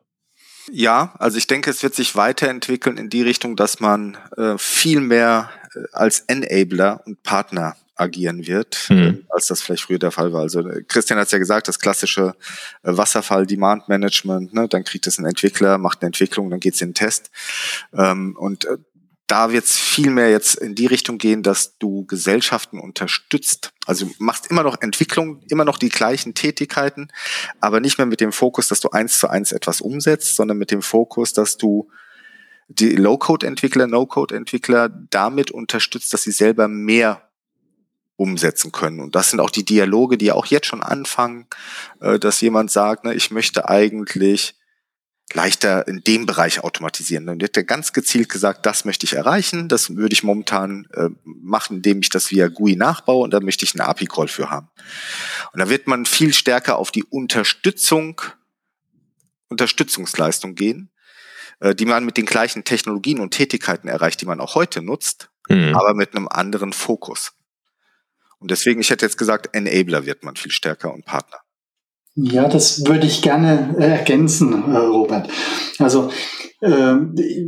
Ja, 0.71 1.13
also 1.19 1.37
ich 1.37 1.47
denke, 1.47 1.69
es 1.69 1.83
wird 1.83 1.95
sich 1.95 2.15
weiterentwickeln 2.15 2.97
in 2.97 3.09
die 3.09 3.23
Richtung, 3.23 3.57
dass 3.57 3.81
man 3.81 4.17
äh, 4.37 4.57
viel 4.57 5.01
mehr 5.01 5.49
äh, 5.75 5.79
als 5.91 6.21
Enabler 6.27 7.01
und 7.05 7.23
Partner 7.23 7.75
agieren 7.99 8.47
wird, 8.47 8.87
mhm. 8.89 9.25
als 9.29 9.47
das 9.47 9.61
vielleicht 9.61 9.83
früher 9.83 9.99
der 9.99 10.11
Fall 10.11 10.33
war. 10.33 10.41
Also 10.41 10.67
äh, 10.67 10.83
Christian 10.87 11.19
hat 11.19 11.27
es 11.27 11.31
ja 11.31 11.37
gesagt, 11.37 11.67
das 11.67 11.79
klassische 11.79 12.35
äh, 12.83 12.97
Wasserfall-Demand-Management, 12.97 14.53
ne? 14.53 14.67
dann 14.67 14.83
kriegt 14.83 15.07
es 15.07 15.17
ein 15.17 15.25
Entwickler, 15.25 15.77
macht 15.77 16.01
eine 16.01 16.07
Entwicklung, 16.07 16.49
dann 16.49 16.59
geht 16.59 16.75
es 16.75 16.81
in 16.81 16.89
den 16.89 16.95
Test. 16.95 17.31
Ähm, 17.93 18.35
und 18.37 18.65
äh, 18.65 18.77
da 19.29 19.51
wird 19.51 19.65
es 19.65 19.77
viel 19.77 20.09
mehr 20.09 20.31
jetzt 20.31 20.55
in 20.55 20.73
die 20.73 20.87
Richtung 20.87 21.19
gehen, 21.19 21.43
dass 21.43 21.77
du 21.77 22.03
Gesellschaften 22.05 22.79
unterstützt. 22.79 23.73
Also 23.85 24.09
machst 24.17 24.47
immer 24.47 24.63
noch 24.63 24.81
Entwicklung, 24.81 25.43
immer 25.49 25.65
noch 25.65 25.77
die 25.77 25.89
gleichen 25.89 26.33
Tätigkeiten, 26.33 27.09
aber 27.59 27.79
nicht 27.79 27.99
mehr 27.99 28.07
mit 28.07 28.21
dem 28.21 28.31
Fokus, 28.31 28.69
dass 28.69 28.79
du 28.79 28.89
eins 28.89 29.19
zu 29.19 29.29
eins 29.29 29.51
etwas 29.51 29.81
umsetzt, 29.81 30.35
sondern 30.35 30.57
mit 30.57 30.71
dem 30.71 30.81
Fokus, 30.81 31.31
dass 31.33 31.57
du 31.57 31.91
die 32.69 32.95
Low-Code-Entwickler, 32.95 33.85
No-Code-Entwickler 33.85 34.89
damit 34.89 35.51
unterstützt, 35.51 36.11
dass 36.13 36.23
sie 36.23 36.31
selber 36.31 36.67
mehr 36.67 37.28
umsetzen 38.19 38.73
können. 38.73 38.99
Und 38.99 39.15
das 39.15 39.29
sind 39.29 39.39
auch 39.39 39.49
die 39.49 39.63
Dialoge, 39.63 40.17
die 40.17 40.31
auch 40.33 40.45
jetzt 40.45 40.67
schon 40.67 40.83
anfangen, 40.83 41.47
äh, 42.01 42.19
dass 42.19 42.41
jemand 42.41 42.69
sagt, 42.69 43.05
ne, 43.05 43.13
ich 43.13 43.31
möchte 43.31 43.69
eigentlich 43.69 44.55
leichter 45.33 45.87
in 45.87 46.03
dem 46.03 46.25
Bereich 46.25 46.61
automatisieren. 46.63 47.27
Dann 47.27 47.39
wird 47.39 47.55
ja 47.55 47.61
ganz 47.61 47.93
gezielt 47.93 48.27
gesagt, 48.27 48.65
das 48.65 48.83
möchte 48.83 49.05
ich 49.05 49.13
erreichen, 49.13 49.69
das 49.69 49.95
würde 49.95 50.13
ich 50.13 50.23
momentan 50.23 50.87
äh, 50.93 51.09
machen, 51.23 51.77
indem 51.77 51.99
ich 52.01 52.09
das 52.09 52.31
via 52.31 52.47
GUI 52.47 52.75
nachbaue 52.75 53.23
und 53.23 53.31
da 53.31 53.39
möchte 53.39 53.63
ich 53.63 53.73
einen 53.73 53.87
API-Call 53.87 54.27
für 54.27 54.49
haben. 54.49 54.69
Und 55.53 55.59
da 55.59 55.69
wird 55.69 55.87
man 55.87 56.05
viel 56.05 56.33
stärker 56.33 56.77
auf 56.77 56.91
die 56.91 57.03
Unterstützung, 57.03 58.21
Unterstützungsleistung 59.47 60.55
gehen, 60.55 60.89
äh, 61.59 61.73
die 61.73 61.85
man 61.85 62.03
mit 62.03 62.17
den 62.17 62.25
gleichen 62.25 62.65
Technologien 62.65 63.19
und 63.19 63.31
Tätigkeiten 63.31 63.87
erreicht, 63.87 64.19
die 64.19 64.25
man 64.25 64.41
auch 64.41 64.55
heute 64.55 64.81
nutzt, 64.81 65.29
mhm. 65.47 65.75
aber 65.75 65.93
mit 65.93 66.15
einem 66.15 66.27
anderen 66.27 66.73
Fokus. 66.73 67.33
Und 68.39 68.51
deswegen, 68.51 68.81
ich 68.81 68.89
hätte 68.89 69.05
jetzt 69.05 69.17
gesagt, 69.17 69.49
Enabler 69.53 70.05
wird 70.05 70.23
man 70.23 70.35
viel 70.35 70.51
stärker 70.51 70.93
und 70.93 71.05
Partner. 71.05 71.37
Ja, 72.15 72.47
das 72.47 72.85
würde 72.85 73.07
ich 73.07 73.21
gerne 73.21 73.75
äh, 73.77 73.83
ergänzen, 73.83 74.73
äh, 74.73 74.77
Robert. 74.77 75.29
Also 75.77 76.11
äh, 76.61 76.95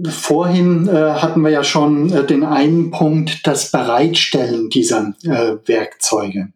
vorhin 0.10 0.88
äh, 0.88 0.91
hatten 0.91 1.41
wir 1.41 1.50
ja 1.50 1.65
schon 1.65 2.13
äh, 2.13 2.25
den 2.25 2.45
einen 2.45 2.91
Punkt, 2.91 3.45
das 3.45 3.69
Bereitstellen 3.71 4.69
dieser 4.69 5.13
äh, 5.24 5.57
Werkzeuge. 5.65 6.53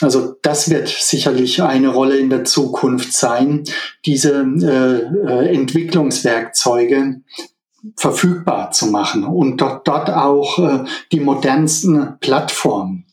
Also 0.00 0.36
das 0.40 0.70
wird 0.70 0.88
sicherlich 0.88 1.62
eine 1.62 1.88
Rolle 1.88 2.16
in 2.16 2.30
der 2.30 2.44
Zukunft 2.44 3.12
sein, 3.12 3.64
diese 4.06 4.32
Entwicklungswerkzeuge 4.32 7.20
verfügbar 7.96 8.70
zu 8.70 8.86
machen 8.86 9.24
und 9.24 9.60
dort, 9.60 9.86
dort 9.86 10.08
auch 10.08 10.86
die 11.12 11.20
modernsten 11.20 12.18
Plattformen 12.20 13.09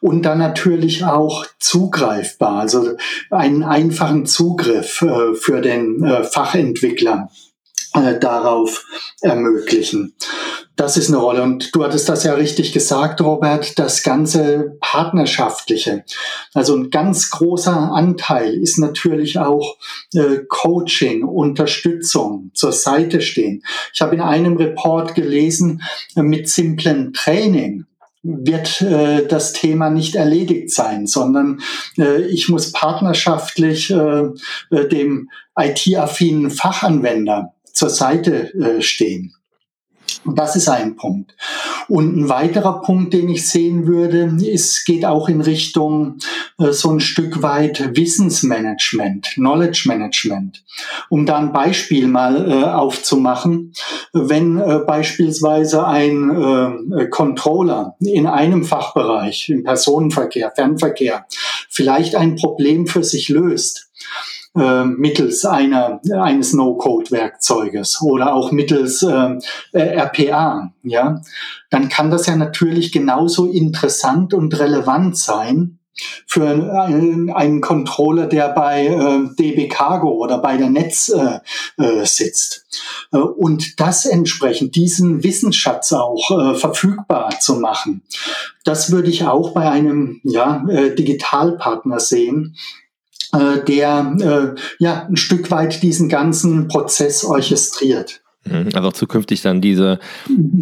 und 0.00 0.22
dann 0.22 0.38
natürlich 0.38 1.04
auch 1.04 1.46
zugreifbar, 1.58 2.60
also 2.60 2.96
einen 3.30 3.62
einfachen 3.62 4.26
Zugriff 4.26 5.02
äh, 5.02 5.34
für 5.34 5.60
den 5.60 6.02
äh, 6.04 6.24
Fachentwickler 6.24 7.30
äh, 7.94 8.18
darauf 8.18 8.84
ermöglichen. 9.20 10.14
Das 10.76 10.98
ist 10.98 11.08
eine 11.08 11.16
Rolle. 11.16 11.42
Und 11.42 11.74
du 11.74 11.82
hattest 11.82 12.08
das 12.08 12.24
ja 12.24 12.34
richtig 12.34 12.74
gesagt, 12.74 13.22
Robert, 13.22 13.78
das 13.78 14.02
ganze 14.02 14.76
Partnerschaftliche. 14.80 16.04
Also 16.52 16.76
ein 16.76 16.90
ganz 16.90 17.30
großer 17.30 17.92
Anteil 17.92 18.52
ist 18.54 18.78
natürlich 18.78 19.38
auch 19.38 19.78
äh, 20.12 20.40
Coaching, 20.46 21.24
Unterstützung, 21.24 22.50
zur 22.52 22.72
Seite 22.72 23.22
stehen. 23.22 23.62
Ich 23.94 24.02
habe 24.02 24.16
in 24.16 24.20
einem 24.20 24.58
Report 24.58 25.14
gelesen, 25.14 25.82
äh, 26.14 26.22
mit 26.22 26.50
simplen 26.50 27.14
Training 27.14 27.86
wird 28.26 28.82
äh, 28.82 29.26
das 29.26 29.52
Thema 29.52 29.90
nicht 29.90 30.14
erledigt 30.16 30.70
sein, 30.70 31.06
sondern 31.06 31.60
äh, 31.98 32.22
ich 32.22 32.48
muss 32.48 32.72
partnerschaftlich 32.72 33.90
äh, 33.90 34.24
äh 34.70 34.88
dem 34.88 35.30
IT-affinen 35.58 36.50
Fachanwender 36.50 37.54
zur 37.72 37.90
Seite 37.90 38.52
äh, 38.54 38.82
stehen. 38.82 39.34
Und 40.24 40.38
das 40.38 40.56
ist 40.56 40.68
ein 40.68 40.96
Punkt. 40.96 41.34
Und 41.88 42.16
ein 42.16 42.28
weiterer 42.28 42.80
Punkt, 42.82 43.12
den 43.12 43.28
ich 43.28 43.48
sehen 43.48 43.86
würde, 43.86 44.36
ist, 44.44 44.84
geht 44.84 45.04
auch 45.04 45.28
in 45.28 45.40
Richtung 45.40 46.18
äh, 46.58 46.72
so 46.72 46.90
ein 46.90 47.00
Stück 47.00 47.42
weit 47.42 47.96
Wissensmanagement, 47.96 49.34
Knowledge 49.34 49.84
Management. 49.86 50.64
Um 51.08 51.26
da 51.26 51.38
ein 51.38 51.52
Beispiel 51.52 52.08
mal 52.08 52.50
äh, 52.50 52.64
aufzumachen, 52.64 53.72
wenn 54.12 54.58
äh, 54.58 54.80
beispielsweise 54.86 55.86
ein 55.86 56.92
äh, 56.98 57.06
Controller 57.06 57.96
in 58.00 58.26
einem 58.26 58.64
Fachbereich, 58.64 59.48
im 59.48 59.62
Personenverkehr, 59.62 60.52
Fernverkehr, 60.54 61.26
vielleicht 61.68 62.16
ein 62.16 62.36
Problem 62.36 62.86
für 62.86 63.04
sich 63.04 63.28
löst, 63.28 63.90
äh, 64.56 64.84
mittels 64.84 65.44
einer, 65.44 66.00
eines 66.10 66.52
No-Code-Werkzeuges 66.52 68.00
oder 68.02 68.34
auch 68.34 68.52
mittels 68.52 69.02
äh, 69.02 69.38
RPA, 69.72 70.72
ja, 70.82 71.20
dann 71.70 71.88
kann 71.88 72.10
das 72.10 72.26
ja 72.26 72.36
natürlich 72.36 72.92
genauso 72.92 73.46
interessant 73.46 74.34
und 74.34 74.58
relevant 74.58 75.16
sein 75.16 75.78
für 76.26 76.46
einen, 76.46 77.30
einen 77.30 77.60
Controller, 77.60 78.26
der 78.26 78.50
bei 78.50 78.86
äh, 78.86 79.34
DB 79.38 79.68
Cargo 79.68 80.10
oder 80.10 80.38
bei 80.38 80.56
der 80.56 80.68
Netz 80.68 81.08
äh, 81.08 81.40
äh, 81.82 82.04
sitzt. 82.04 82.66
Äh, 83.12 83.18
und 83.18 83.80
das 83.80 84.04
entsprechend, 84.04 84.76
diesen 84.76 85.24
Wissensschatz 85.24 85.92
auch 85.92 86.30
äh, 86.30 86.54
verfügbar 86.54 87.30
zu 87.40 87.56
machen, 87.56 88.02
das 88.64 88.90
würde 88.90 89.08
ich 89.08 89.24
auch 89.24 89.52
bei 89.52 89.70
einem 89.70 90.20
ja, 90.24 90.64
äh, 90.68 90.94
Digitalpartner 90.94 92.00
sehen, 92.00 92.56
der 93.32 94.16
äh, 94.20 94.60
ja 94.78 95.06
ein 95.06 95.16
Stück 95.16 95.50
weit 95.50 95.82
diesen 95.82 96.08
ganzen 96.08 96.68
Prozess 96.68 97.24
orchestriert. 97.24 98.20
Mhm. 98.46 98.70
Also 98.74 98.88
auch 98.88 98.92
zukünftig 98.92 99.42
dann 99.42 99.60
diese 99.60 99.98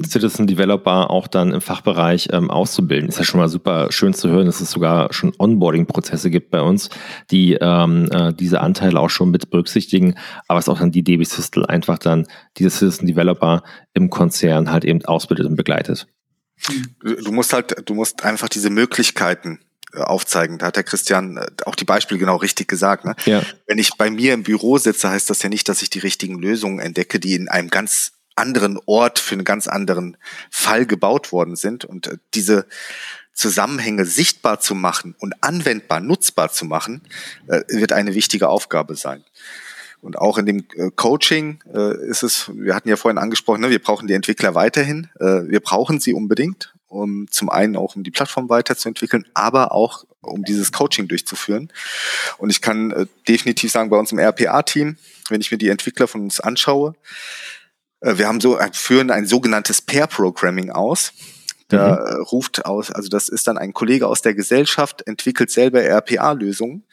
Citizen 0.06 0.46
Developer 0.46 1.10
auch 1.10 1.26
dann 1.26 1.52
im 1.52 1.60
Fachbereich 1.60 2.28
ähm, 2.32 2.50
auszubilden. 2.50 3.08
Ist 3.08 3.18
ja 3.18 3.24
schon 3.24 3.40
mal 3.40 3.48
super 3.48 3.88
schön 3.90 4.14
zu 4.14 4.28
hören, 4.28 4.46
dass 4.46 4.60
es 4.60 4.70
sogar 4.70 5.12
schon 5.12 5.32
Onboarding-Prozesse 5.38 6.30
gibt 6.30 6.50
bei 6.50 6.60
uns, 6.60 6.90
die 7.30 7.54
ähm, 7.60 8.08
äh, 8.10 8.32
diese 8.32 8.60
Anteile 8.60 9.00
auch 9.00 9.10
schon 9.10 9.30
mit 9.30 9.50
berücksichtigen, 9.50 10.14
aber 10.48 10.58
es 10.58 10.68
auch 10.68 10.78
dann 10.78 10.92
die 10.92 11.02
DB 11.02 11.24
Systel 11.24 11.66
einfach 11.66 11.98
dann 11.98 12.26
diese 12.56 12.70
Citizen 12.70 13.06
Developer 13.06 13.62
im 13.92 14.10
Konzern 14.10 14.70
halt 14.70 14.84
eben 14.84 15.04
ausbildet 15.04 15.46
und 15.46 15.56
begleitet. 15.56 16.06
Du 17.02 17.32
musst 17.32 17.52
halt, 17.52 17.74
du 17.88 17.94
musst 17.94 18.24
einfach 18.24 18.48
diese 18.48 18.70
Möglichkeiten 18.70 19.58
äh, 19.58 19.64
aufzeigen. 19.96 20.58
Da 20.58 20.66
hat 20.66 20.76
der 20.76 20.84
Christian 20.84 21.36
äh, 21.36 21.46
auch 21.64 21.74
die 21.74 21.84
Beispiele 21.84 22.18
genau 22.18 22.36
richtig 22.36 22.68
gesagt. 22.68 23.04
Ne? 23.04 23.14
Ja. 23.24 23.42
Wenn 23.66 23.78
ich 23.78 23.96
bei 23.96 24.10
mir 24.10 24.34
im 24.34 24.42
Büro 24.42 24.78
sitze, 24.78 25.10
heißt 25.10 25.30
das 25.30 25.42
ja 25.42 25.48
nicht, 25.48 25.68
dass 25.68 25.82
ich 25.82 25.90
die 25.90 25.98
richtigen 25.98 26.38
Lösungen 26.38 26.78
entdecke, 26.78 27.20
die 27.20 27.34
in 27.34 27.48
einem 27.48 27.68
ganz 27.68 28.12
anderen 28.36 28.78
Ort 28.86 29.18
für 29.18 29.34
einen 29.34 29.44
ganz 29.44 29.68
anderen 29.68 30.16
Fall 30.50 30.86
gebaut 30.86 31.32
worden 31.32 31.56
sind. 31.56 31.84
Und 31.84 32.08
äh, 32.08 32.16
diese 32.34 32.66
Zusammenhänge 33.32 34.04
sichtbar 34.04 34.60
zu 34.60 34.74
machen 34.74 35.14
und 35.18 35.34
anwendbar, 35.42 35.98
nutzbar 35.98 36.52
zu 36.52 36.66
machen, 36.66 37.02
wird 37.66 37.90
eine 37.90 38.14
wichtige 38.14 38.48
Aufgabe 38.48 38.94
sein. 38.94 39.24
Und 40.00 40.16
auch 40.16 40.38
in 40.38 40.46
dem 40.46 40.68
Coaching 40.94 41.60
ist 42.06 42.22
es, 42.22 42.48
wir 42.54 42.76
hatten 42.76 42.88
ja 42.88 42.94
vorhin 42.94 43.18
angesprochen, 43.18 43.62
ne, 43.62 43.70
wir 43.70 43.82
brauchen 43.82 44.06
die 44.06 44.14
Entwickler 44.14 44.54
weiterhin. 44.54 45.08
wir 45.18 45.58
brauchen 45.58 45.98
sie 45.98 46.12
unbedingt 46.12 46.73
um 46.94 47.26
zum 47.30 47.50
einen 47.50 47.76
auch 47.76 47.96
um 47.96 48.04
die 48.04 48.10
Plattform 48.10 48.48
weiterzuentwickeln, 48.48 49.26
aber 49.34 49.72
auch 49.72 50.04
um 50.20 50.44
dieses 50.44 50.72
Coaching 50.72 51.08
durchzuführen. 51.08 51.72
Und 52.38 52.50
ich 52.50 52.60
kann 52.60 52.90
äh, 52.92 53.06
definitiv 53.28 53.70
sagen, 53.70 53.90
bei 53.90 53.98
uns 53.98 54.12
im 54.12 54.18
RPA-Team, 54.18 54.96
wenn 55.28 55.40
ich 55.40 55.50
mir 55.50 55.58
die 55.58 55.68
Entwickler 55.68 56.08
von 56.08 56.22
uns 56.22 56.40
anschaue, 56.40 56.94
äh, 58.00 58.16
wir 58.16 58.28
haben 58.28 58.40
so 58.40 58.58
äh, 58.58 58.70
führen 58.72 59.10
ein 59.10 59.26
sogenanntes 59.26 59.82
Pair-Programming 59.82 60.70
aus. 60.70 61.12
Da 61.68 61.96
mhm. 61.96 62.22
ruft 62.24 62.66
aus, 62.66 62.90
also 62.90 63.08
das 63.08 63.30
ist 63.30 63.46
dann 63.46 63.56
ein 63.56 63.72
Kollege 63.72 64.06
aus 64.06 64.20
der 64.20 64.34
Gesellschaft, 64.34 65.06
entwickelt 65.06 65.50
selber 65.50 65.82
RPA-Lösungen, 65.82 66.84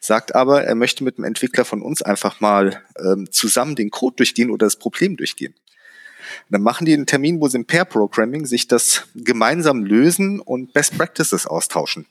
sagt 0.00 0.36
aber, 0.36 0.62
er 0.62 0.76
möchte 0.76 1.02
mit 1.02 1.18
dem 1.18 1.24
Entwickler 1.24 1.64
von 1.64 1.82
uns 1.82 2.00
einfach 2.00 2.40
mal 2.40 2.80
ähm, 2.96 3.28
zusammen 3.32 3.74
den 3.74 3.90
Code 3.90 4.16
durchgehen 4.16 4.50
oder 4.50 4.66
das 4.66 4.76
Problem 4.76 5.16
durchgehen. 5.16 5.54
Dann 6.48 6.62
machen 6.62 6.84
die 6.84 6.94
einen 6.94 7.06
Termin, 7.06 7.40
wo 7.40 7.48
sie 7.48 7.58
im 7.58 7.66
Pair-Programming 7.66 8.46
sich 8.46 8.68
das 8.68 9.04
gemeinsam 9.14 9.84
lösen 9.84 10.40
und 10.40 10.72
Best 10.72 10.96
Practices 10.96 11.46
austauschen. 11.46 12.06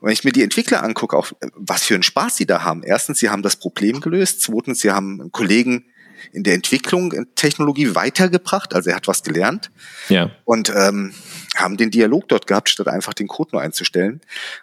Und 0.00 0.08
wenn 0.08 0.12
ich 0.12 0.24
mir 0.24 0.32
die 0.32 0.42
Entwickler 0.42 0.82
angucke, 0.82 1.16
auch 1.16 1.32
was 1.54 1.84
für 1.84 1.94
einen 1.94 2.02
Spaß 2.02 2.36
sie 2.36 2.46
da 2.46 2.62
haben. 2.62 2.82
Erstens, 2.82 3.18
sie 3.18 3.30
haben 3.30 3.42
das 3.42 3.56
Problem 3.56 4.00
gelöst. 4.00 4.42
Zweitens, 4.42 4.80
sie 4.80 4.90
haben 4.90 5.20
einen 5.20 5.32
Kollegen 5.32 5.86
in 6.32 6.42
der 6.42 6.54
Entwicklung 6.54 7.12
in 7.12 7.34
Technologie 7.34 7.94
weitergebracht, 7.94 8.74
also 8.74 8.90
er 8.90 8.96
hat 8.96 9.08
was 9.08 9.22
gelernt. 9.22 9.70
Ja. 10.08 10.30
Und 10.44 10.72
ähm, 10.74 11.14
haben 11.56 11.76
den 11.76 11.90
Dialog 11.90 12.28
dort 12.28 12.46
gehabt, 12.46 12.68
statt 12.68 12.88
einfach 12.88 13.14
den 13.14 13.28
Code 13.28 13.50
nur 13.52 13.62
einzustellen. 13.62 14.20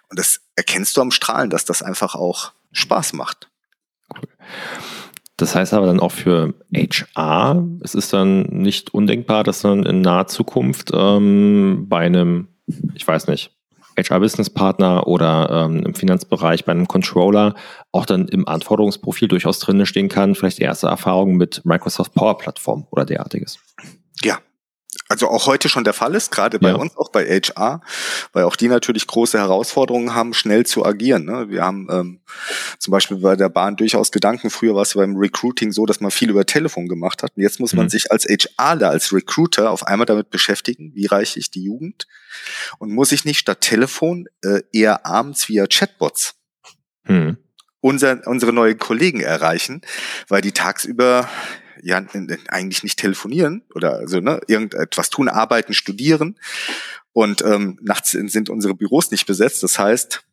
Und 0.08 0.18
das 0.18 0.40
erkennst 0.56 0.96
du 0.96 1.00
am 1.00 1.10
Strahlen, 1.10 1.50
dass 1.50 1.64
das 1.64 1.82
einfach 1.82 2.14
auch 2.14 2.52
Spaß 2.72 3.12
macht. 3.14 3.48
Cool. 4.14 4.28
Das 5.36 5.54
heißt 5.54 5.74
aber 5.74 5.86
dann 5.86 6.00
auch 6.00 6.12
für 6.12 6.54
HR, 6.72 7.66
es 7.80 7.94
ist 7.94 8.12
dann 8.12 8.42
nicht 8.42 8.94
undenkbar, 8.94 9.42
dass 9.42 9.62
dann 9.62 9.84
in 9.84 10.00
naher 10.00 10.28
Zukunft 10.28 10.92
ähm, 10.94 11.86
bei 11.88 12.00
einem, 12.00 12.48
ich 12.94 13.06
weiß 13.06 13.26
nicht, 13.26 13.50
HR-Business-Partner 13.96 15.06
oder 15.06 15.66
ähm, 15.66 15.84
im 15.84 15.94
Finanzbereich 15.94 16.64
bei 16.64 16.72
einem 16.72 16.88
Controller 16.88 17.54
auch 17.92 18.06
dann 18.06 18.28
im 18.28 18.46
Anforderungsprofil 18.46 19.28
durchaus 19.28 19.58
drin 19.60 19.86
stehen 19.86 20.08
kann, 20.08 20.34
vielleicht 20.34 20.58
erste 20.60 20.88
Erfahrung 20.88 21.36
mit 21.36 21.62
Microsoft 21.64 22.14
Power 22.14 22.38
Plattform 22.38 22.86
oder 22.90 23.04
derartiges. 23.04 23.58
Ja, 24.22 24.38
also 25.08 25.28
auch 25.28 25.46
heute 25.46 25.68
schon 25.68 25.84
der 25.84 25.92
Fall 25.92 26.14
ist, 26.14 26.30
gerade 26.30 26.58
bei 26.58 26.70
ja. 26.70 26.76
uns, 26.76 26.96
auch 26.96 27.10
bei 27.10 27.26
HR, 27.26 27.82
weil 28.32 28.44
auch 28.44 28.56
die 28.56 28.68
natürlich 28.68 29.06
große 29.06 29.38
Herausforderungen 29.38 30.14
haben, 30.14 30.32
schnell 30.32 30.64
zu 30.64 30.84
agieren. 30.84 31.26
Ne? 31.26 31.50
Wir 31.50 31.62
haben 31.62 31.88
ähm, 31.90 32.20
zum 32.78 32.92
Beispiel 32.92 33.18
bei 33.18 33.36
der 33.36 33.50
Bahn 33.50 33.76
durchaus 33.76 34.12
Gedanken, 34.12 34.48
früher 34.48 34.74
war 34.74 34.82
es 34.82 34.94
beim 34.94 35.16
Recruiting 35.16 35.72
so, 35.72 35.84
dass 35.84 36.00
man 36.00 36.10
viel 36.10 36.30
über 36.30 36.46
Telefon 36.46 36.88
gemacht 36.88 37.22
hat. 37.22 37.32
Und 37.36 37.42
jetzt 37.42 37.60
muss 37.60 37.74
man 37.74 37.86
mhm. 37.86 37.90
sich 37.90 38.10
als 38.10 38.24
HRler, 38.24 38.88
als 38.88 39.12
Recruiter 39.12 39.70
auf 39.70 39.86
einmal 39.86 40.06
damit 40.06 40.30
beschäftigen, 40.30 40.92
wie 40.94 41.06
reiche 41.06 41.38
ich 41.38 41.50
die 41.50 41.64
Jugend 41.64 42.06
und 42.78 42.90
muss 42.90 43.12
ich 43.12 43.26
nicht 43.26 43.38
statt 43.38 43.60
Telefon 43.60 44.26
äh, 44.42 44.62
eher 44.72 45.04
abends 45.04 45.48
via 45.48 45.66
Chatbots 45.66 46.36
mhm. 47.04 47.36
unser, 47.80 48.26
unsere 48.26 48.54
neuen 48.54 48.78
Kollegen 48.78 49.20
erreichen, 49.20 49.82
weil 50.28 50.40
die 50.40 50.52
tagsüber 50.52 51.28
ja 51.84 52.02
eigentlich 52.48 52.82
nicht 52.82 52.98
telefonieren 52.98 53.62
oder 53.74 53.96
also 53.98 54.20
ne, 54.20 54.40
irgendetwas 54.46 55.10
tun, 55.10 55.28
arbeiten, 55.28 55.74
studieren. 55.74 56.38
Und 57.12 57.42
ähm, 57.42 57.78
nachts 57.80 58.10
sind 58.10 58.50
unsere 58.50 58.74
Büros 58.74 59.10
nicht 59.10 59.26
besetzt. 59.26 59.62
Das 59.62 59.78
heißt, 59.78 60.24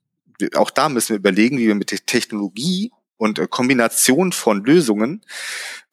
auch 0.55 0.71
da 0.71 0.89
müssen 0.89 1.09
wir 1.09 1.17
überlegen, 1.17 1.57
wie 1.57 1.67
wir 1.67 1.75
mit 1.75 1.91
der 1.91 2.05
Technologie 2.05 2.91
und 3.17 3.37
äh, 3.37 3.47
Kombination 3.47 4.31
von 4.31 4.63
Lösungen 4.63 5.21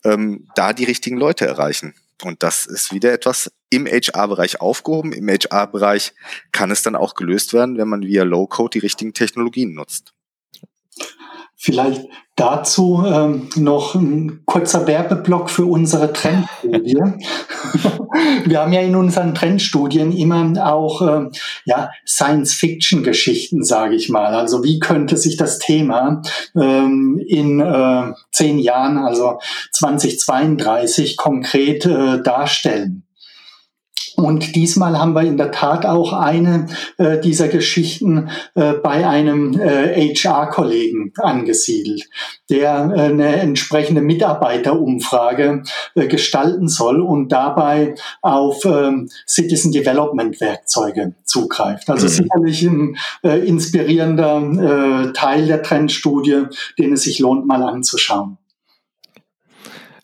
ähm, 0.04 0.48
da 0.54 0.72
die 0.72 0.84
richtigen 0.84 1.18
Leute 1.18 1.46
erreichen. 1.46 1.94
Und 2.22 2.42
das 2.42 2.66
ist 2.66 2.92
wieder 2.92 3.12
etwas 3.12 3.52
im 3.70 3.86
HR-Bereich 3.86 4.60
aufgehoben. 4.60 5.12
Im 5.12 5.28
HR-Bereich 5.28 6.14
kann 6.52 6.70
es 6.70 6.82
dann 6.82 6.96
auch 6.96 7.14
gelöst 7.14 7.52
werden, 7.52 7.76
wenn 7.76 7.88
man 7.88 8.02
via 8.02 8.24
Low-Code 8.24 8.78
die 8.78 8.84
richtigen 8.84 9.14
Technologien 9.14 9.74
nutzt. 9.74 10.14
Vielleicht 11.60 12.06
dazu 12.36 13.02
ähm, 13.04 13.48
noch 13.56 13.96
ein 13.96 14.42
kurzer 14.46 14.86
Werbeblock 14.86 15.50
für 15.50 15.64
unsere 15.64 16.12
Trendstudie. 16.12 16.96
Wir 18.44 18.60
haben 18.60 18.72
ja 18.72 18.80
in 18.80 18.94
unseren 18.94 19.34
Trendstudien 19.34 20.12
immer 20.12 20.52
auch 20.64 21.02
äh, 21.02 21.26
ja, 21.64 21.90
Science-Fiction-Geschichten, 22.06 23.64
sage 23.64 23.96
ich 23.96 24.08
mal. 24.08 24.36
Also 24.36 24.62
wie 24.62 24.78
könnte 24.78 25.16
sich 25.16 25.36
das 25.36 25.58
Thema 25.58 26.22
ähm, 26.54 27.20
in 27.26 27.58
äh, 27.58 28.12
zehn 28.30 28.60
Jahren, 28.60 28.98
also 28.98 29.40
2032, 29.72 31.16
konkret 31.16 31.86
äh, 31.86 32.22
darstellen? 32.22 33.07
Und 34.18 34.56
diesmal 34.56 34.98
haben 34.98 35.12
wir 35.12 35.22
in 35.22 35.36
der 35.36 35.52
Tat 35.52 35.86
auch 35.86 36.12
eine 36.12 36.66
äh, 36.96 37.20
dieser 37.20 37.46
Geschichten 37.46 38.30
äh, 38.56 38.72
bei 38.72 39.06
einem 39.06 39.56
äh, 39.56 40.12
HR-Kollegen 40.12 41.12
angesiedelt, 41.18 42.02
der 42.50 42.92
äh, 42.96 43.00
eine 43.02 43.36
entsprechende 43.36 44.00
Mitarbeiterumfrage 44.00 45.62
äh, 45.94 46.08
gestalten 46.08 46.66
soll 46.66 47.00
und 47.00 47.30
dabei 47.30 47.94
auf 48.20 48.64
ähm, 48.64 49.08
Citizen 49.24 49.70
Development 49.70 50.40
Werkzeuge 50.40 51.14
zugreift. 51.22 51.88
Also 51.88 52.06
mhm. 52.06 52.10
sicherlich 52.10 52.62
ein 52.64 52.96
äh, 53.22 53.38
inspirierender 53.46 55.12
Teil 55.14 55.46
der 55.46 55.62
Trendstudie, 55.62 56.46
den 56.76 56.94
es 56.94 57.02
sich 57.02 57.20
lohnt, 57.20 57.46
mal 57.46 57.62
anzuschauen. 57.62 58.36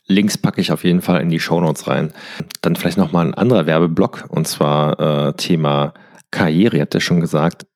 Links 0.06 0.36
packe 0.36 0.60
ich 0.60 0.70
auf 0.70 0.84
jeden 0.84 1.00
Fall 1.00 1.20
in 1.20 1.30
die 1.30 1.40
Shownotes 1.40 1.86
rein. 1.88 2.12
Dann 2.60 2.76
vielleicht 2.76 2.98
nochmal 2.98 3.26
ein 3.26 3.34
anderer 3.34 3.66
Werbeblock 3.66 4.26
und 4.28 4.46
zwar 4.46 5.00
äh, 5.28 5.32
Thema 5.34 5.94
Karriere. 6.30 6.76
Ihr 6.76 6.82
habt 6.82 6.94
ja 6.94 7.00
schon 7.00 7.20
gesagt, 7.20 7.66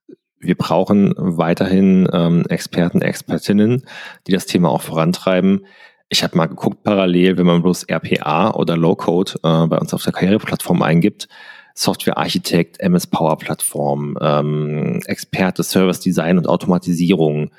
wir 0.41 0.57
brauchen 0.57 1.15
weiterhin 1.17 2.09
ähm, 2.13 2.45
Experten, 2.49 3.03
Expertinnen, 3.03 3.85
die 4.27 4.33
das 4.33 4.47
Thema 4.47 4.69
auch 4.71 4.83
vorantreiben. 4.83 5.65
Ich 6.11 6.23
habe 6.23 6.37
mal 6.37 6.47
geguckt, 6.47 6.85
parallel, 6.85 7.39
wenn 7.39 7.47
man 7.47 7.63
bloß 7.63 7.87
RPA 7.91 8.53
oder 8.53 8.77
Low-Code 8.77 9.33
äh, 9.43 9.67
bei 9.67 9.79
uns 9.79 9.93
auf 9.93 10.03
der 10.03 10.13
Karriereplattform 10.13 10.83
eingibt, 10.83 11.29
Software-Architekt, 11.75 12.81
MS-Power-Plattform, 12.81 14.19
ähm, 14.21 15.01
Experte, 15.07 15.63
Service-Design 15.63 16.39
und 16.39 16.49
Automatisierung, 16.49 17.51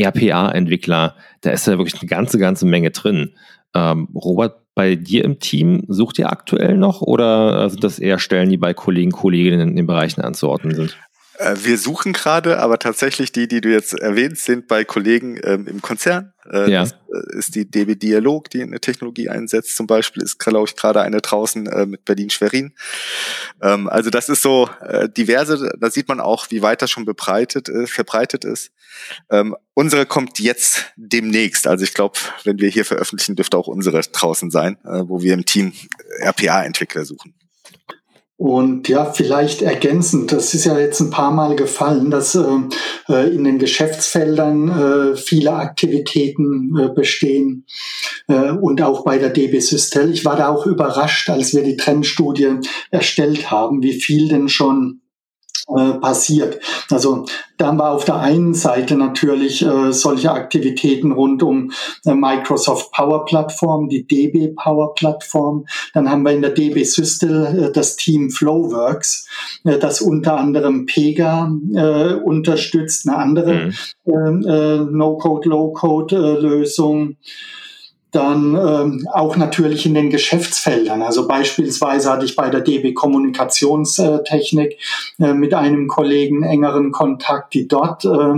RPA-Entwickler, 0.00 1.16
da 1.40 1.50
ist 1.50 1.66
ja 1.66 1.78
wirklich 1.78 2.00
eine 2.00 2.08
ganze, 2.08 2.38
ganze 2.38 2.66
Menge 2.66 2.90
drin. 2.90 3.34
Ähm, 3.74 4.08
Robert, 4.14 4.62
bei 4.74 4.94
dir 4.94 5.24
im 5.24 5.40
Team 5.40 5.84
sucht 5.88 6.18
ihr 6.18 6.30
aktuell 6.30 6.76
noch 6.76 7.02
oder 7.02 7.68
sind 7.68 7.82
das 7.82 7.98
eher 7.98 8.20
Stellen, 8.20 8.48
die 8.48 8.56
bei 8.56 8.74
Kollegen, 8.74 9.10
Kolleginnen 9.10 9.70
in 9.70 9.76
den 9.76 9.86
Bereichen 9.86 10.20
anzuordnen 10.20 10.74
sind? 10.74 10.96
Äh, 11.38 11.56
wir 11.62 11.78
suchen 11.78 12.12
gerade, 12.12 12.58
aber 12.58 12.78
tatsächlich 12.78 13.30
die, 13.30 13.46
die 13.46 13.60
du 13.60 13.70
jetzt 13.70 13.94
erwähnst, 13.94 14.44
sind 14.44 14.66
bei 14.66 14.84
Kollegen 14.84 15.38
ähm, 15.44 15.66
im 15.68 15.80
Konzern. 15.80 16.32
Äh, 16.50 16.70
ja. 16.70 16.80
Das 16.82 16.92
äh, 16.92 17.38
ist 17.38 17.54
die 17.54 17.70
DB 17.70 17.94
Dialog, 17.94 18.50
die 18.50 18.60
eine 18.60 18.80
Technologie 18.80 19.28
einsetzt. 19.28 19.76
Zum 19.76 19.86
Beispiel 19.86 20.22
ist, 20.22 20.38
glaube 20.38 20.68
ich, 20.68 20.74
gerade 20.74 21.00
eine 21.00 21.20
draußen 21.20 21.66
äh, 21.66 21.86
mit 21.86 22.04
Berlin-Schwerin. 22.04 22.74
Ähm, 23.62 23.88
also 23.88 24.10
das 24.10 24.28
ist 24.28 24.42
so 24.42 24.68
äh, 24.80 25.08
diverse. 25.08 25.72
Da 25.78 25.90
sieht 25.90 26.08
man 26.08 26.20
auch, 26.20 26.50
wie 26.50 26.62
weit 26.62 26.82
das 26.82 26.90
schon 26.90 27.04
bebreitet, 27.04 27.68
äh, 27.68 27.86
verbreitet 27.86 28.44
ist. 28.44 28.72
Ähm, 29.30 29.56
unsere 29.74 30.06
kommt 30.06 30.40
jetzt 30.40 30.86
demnächst. 30.96 31.68
Also 31.68 31.84
ich 31.84 31.94
glaube, 31.94 32.18
wenn 32.42 32.58
wir 32.58 32.68
hier 32.68 32.84
veröffentlichen, 32.84 33.36
dürfte 33.36 33.56
auch 33.56 33.68
unsere 33.68 34.00
draußen 34.00 34.50
sein, 34.50 34.76
wo 34.82 35.22
wir 35.22 35.34
im 35.34 35.44
Team 35.44 35.72
RPA-Entwickler 36.20 37.04
suchen. 37.04 37.34
Und 38.38 38.88
ja, 38.88 39.04
vielleicht 39.04 39.62
ergänzend, 39.62 40.30
das 40.30 40.54
ist 40.54 40.64
ja 40.64 40.78
jetzt 40.78 41.00
ein 41.00 41.10
paar 41.10 41.32
Mal 41.32 41.56
gefallen, 41.56 42.08
dass 42.08 42.36
äh, 42.36 42.44
äh 43.08 43.34
in 43.34 43.42
den 43.42 43.58
Geschäftsfeldern 43.58 44.68
äh, 44.68 45.16
viele 45.16 45.54
Aktivitäten 45.54 46.78
äh, 46.78 46.88
bestehen 46.88 47.66
äh, 48.28 48.52
und 48.52 48.80
auch 48.80 49.02
bei 49.02 49.18
der 49.18 49.30
DB 49.30 49.58
Systel. 49.58 50.12
Ich 50.12 50.24
war 50.24 50.36
da 50.36 50.50
auch 50.50 50.66
überrascht, 50.66 51.30
als 51.30 51.52
wir 51.52 51.64
die 51.64 51.76
Trendstudie 51.76 52.60
erstellt 52.92 53.50
haben, 53.50 53.82
wie 53.82 53.94
viel 53.94 54.28
denn 54.28 54.48
schon 54.48 55.00
äh, 55.76 55.94
passiert. 55.94 56.60
Also 56.90 57.26
da 57.58 57.66
haben 57.66 57.78
wir 57.78 57.90
auf 57.90 58.04
der 58.04 58.20
einen 58.20 58.54
Seite 58.54 58.96
natürlich 58.96 59.64
äh, 59.64 59.92
solche 59.92 60.32
Aktivitäten 60.32 61.12
rund 61.12 61.42
um 61.42 61.72
äh, 62.06 62.14
Microsoft 62.14 62.90
Power 62.92 63.24
Plattform, 63.26 63.88
die 63.88 64.06
DB 64.06 64.48
Power 64.48 64.94
Plattform. 64.94 65.66
Dann 65.92 66.10
haben 66.10 66.22
wir 66.22 66.32
in 66.32 66.40
der 66.40 66.52
DB 66.52 66.84
Systel 66.84 67.46
äh, 67.46 67.72
das 67.72 67.96
Team 67.96 68.30
Flowworks, 68.30 69.28
äh, 69.64 69.78
das 69.78 70.00
unter 70.00 70.38
anderem 70.38 70.86
Pega 70.86 71.52
unterstützt, 72.24 73.08
eine 73.08 73.18
andere 73.18 73.72
mhm. 74.06 74.44
äh, 74.46 74.74
äh, 74.74 74.78
No-Code, 74.90 75.48
Low-Code-Lösung. 75.48 77.16
Dann 78.10 78.54
ähm, 78.54 79.06
auch 79.12 79.36
natürlich 79.36 79.84
in 79.84 79.94
den 79.94 80.08
Geschäftsfeldern. 80.08 81.02
Also 81.02 81.28
beispielsweise 81.28 82.10
hatte 82.10 82.24
ich 82.24 82.36
bei 82.36 82.48
der 82.48 82.62
DB 82.62 82.94
Kommunikationstechnik 82.94 84.78
äh, 85.18 85.34
mit 85.34 85.52
einem 85.52 85.88
Kollegen 85.88 86.42
engeren 86.42 86.90
Kontakt, 86.90 87.52
die 87.52 87.68
dort 87.68 88.06
äh, 88.06 88.34